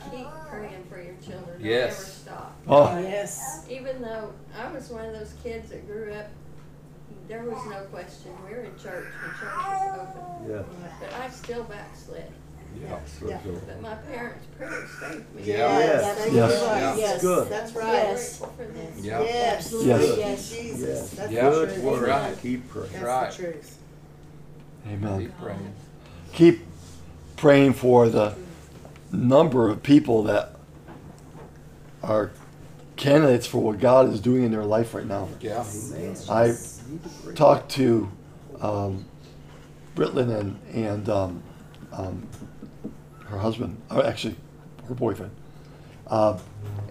[0.05, 1.55] to keep praying for your children.
[1.55, 1.93] Don't Yes.
[1.99, 2.57] ever stop.
[2.69, 3.67] Oh, Yes.
[3.71, 6.27] Even though I was one of those kids that grew up,
[7.29, 8.33] there was no question.
[8.49, 10.51] We were in church when church was open.
[10.51, 10.63] Yeah.
[11.01, 12.25] But I still backslid.
[12.83, 12.99] Yeah.
[13.23, 15.43] But my parents' prayers saved me.
[15.45, 15.79] Yeah.
[15.79, 16.29] Yes.
[16.33, 16.63] Yes.
[16.63, 16.97] Yeah.
[16.97, 17.21] Yes.
[17.23, 17.49] Good.
[17.49, 17.93] That's I'm right.
[17.93, 18.39] Yes.
[18.39, 19.05] grateful for this.
[19.05, 19.23] Yeah.
[19.23, 19.73] Yes.
[19.73, 19.85] Yes.
[19.85, 20.19] Yes.
[20.19, 20.51] Yes.
[20.51, 21.11] Jesus.
[21.13, 21.45] That's Yeah.
[21.45, 21.85] the Good truth.
[21.85, 22.09] word.
[22.09, 22.39] Right.
[22.43, 22.93] Keep praying.
[22.93, 23.31] That's Right.
[23.33, 23.79] the truth.
[24.89, 25.21] amen.
[25.21, 25.75] Keep praying.
[26.35, 26.67] Keep
[27.37, 28.35] praying for the
[29.11, 30.56] number of people that
[32.07, 32.31] are
[32.97, 35.29] candidates for what God is doing in their life right now.
[35.41, 35.65] Yeah.
[36.31, 36.47] I
[36.89, 37.35] Need to pray.
[37.35, 38.11] talked to
[38.61, 39.05] um,
[39.95, 41.43] Britlin and and um,
[41.93, 42.27] um,
[43.27, 44.37] her husband, or actually
[44.89, 45.33] her boyfriend,
[46.07, 46.39] uh,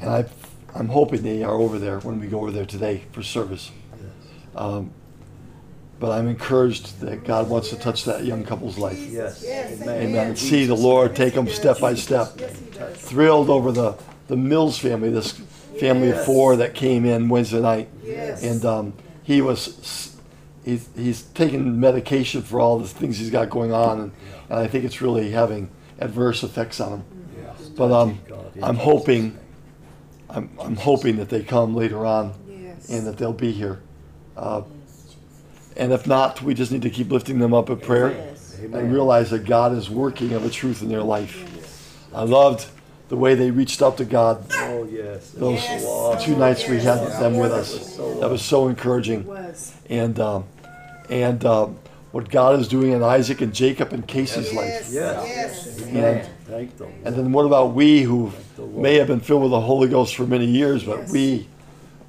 [0.01, 0.26] and I
[0.76, 3.72] I'm hoping they are over there when we go over there today for service.
[4.55, 4.91] Um,
[5.97, 8.97] but I'm encouraged that God wants to touch that young couple's life.
[8.99, 9.41] Yes.
[9.45, 9.82] Yes.
[9.82, 10.01] Amen.
[10.01, 10.28] Amen.
[10.28, 12.34] And see the Lord take them step by step.
[12.38, 12.57] Yes.
[12.97, 13.97] Thrilled over the
[14.28, 15.32] the Mills family, this
[15.80, 17.89] family of four that came in Wednesday night.
[18.03, 18.43] Yes.
[18.43, 20.15] and um, he was
[20.63, 24.11] he's, he's taking medication for all the things he's got going on and,
[24.49, 25.69] and i think it's really having
[25.99, 27.03] adverse effects on him.
[27.41, 27.53] Yeah.
[27.76, 28.19] but um,
[28.61, 29.38] i'm hoping,
[30.30, 32.89] I'm, I'm hoping that they come later on Yes.
[32.89, 33.82] and that they'll be here.
[34.38, 34.61] Uh,
[35.78, 38.11] and if not we just need to keep lifting them up in prayer.
[38.11, 38.57] Yes.
[38.61, 41.36] and realize that god is working of a truth in their life.
[42.13, 42.67] I loved
[43.10, 45.30] the way they reached out to god Oh, yes.
[45.32, 46.24] those Yes.
[46.26, 47.20] two nights we had Yes.
[47.20, 47.58] them with Yeah.
[47.58, 49.74] us that was so encouraging It was.
[49.89, 50.43] and um,
[51.10, 51.76] and um,
[52.12, 54.88] what God is doing in Isaac and Jacob and Casey's life.
[54.89, 54.91] Yes.
[54.91, 55.26] Yes.
[55.28, 55.82] Yes.
[55.89, 56.26] Amen.
[56.47, 56.95] Thank the Lord.
[57.03, 60.26] And then what about we who may have been filled with the Holy Ghost for
[60.26, 61.12] many years, but Yes.
[61.12, 61.47] we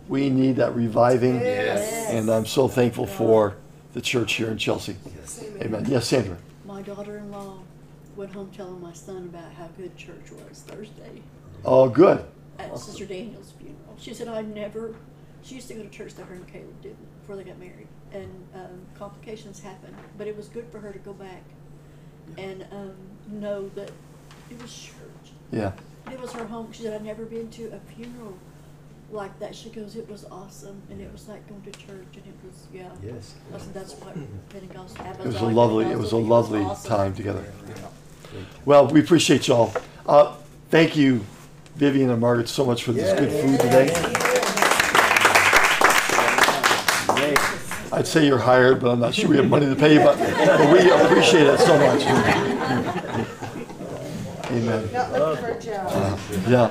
[0.08, 1.40] we need that reviving.
[1.40, 2.08] Yes.
[2.10, 3.54] And I'm so thankful for
[3.94, 4.94] the church here in Chelsea.
[5.60, 5.84] Amen.
[5.88, 6.36] Yes, Sandra.
[6.64, 7.54] My daughter-in-law
[8.16, 11.22] went home telling my son about how good church was Thursday
[11.64, 12.24] Oh, good.
[12.58, 13.96] at Sister Daniel's funeral.
[13.98, 14.94] She said, I never,
[15.42, 17.88] she used to go to church that her and Caleb did before they got married.
[18.12, 21.42] And um, complications happened, but it was good for her to go back
[22.38, 22.94] and um,
[23.28, 23.90] know that
[24.50, 25.32] it was church.
[25.52, 25.72] Yeah.
[26.10, 26.72] It was her home.
[26.72, 28.34] She said, I'd never been to a funeral
[29.10, 29.54] like that.
[29.54, 30.80] She goes, it was awesome.
[30.90, 32.06] And it was like going to church.
[32.14, 32.90] And it was, yeah.
[33.04, 33.34] Yes.
[33.54, 34.14] I said, that's what
[34.50, 35.26] Pentecostal happens.
[35.26, 35.84] It was a lovely.
[35.86, 36.20] It was a Pentecostal.
[36.22, 36.90] lovely awesome.
[36.90, 37.44] time together.
[38.64, 39.74] Well, we appreciate y'all.
[40.06, 40.34] Uh,
[40.70, 41.24] thank you,
[41.76, 43.90] Vivian and Margaret, so much for this good food today.
[47.10, 47.36] Amen.
[47.92, 50.18] I'd say you're hired, but I'm not sure we have money to pay you, but,
[50.18, 52.02] but we appreciate it so much.
[54.50, 54.92] Amen.
[54.92, 56.18] Not looking for a job.
[56.48, 56.70] Yeah.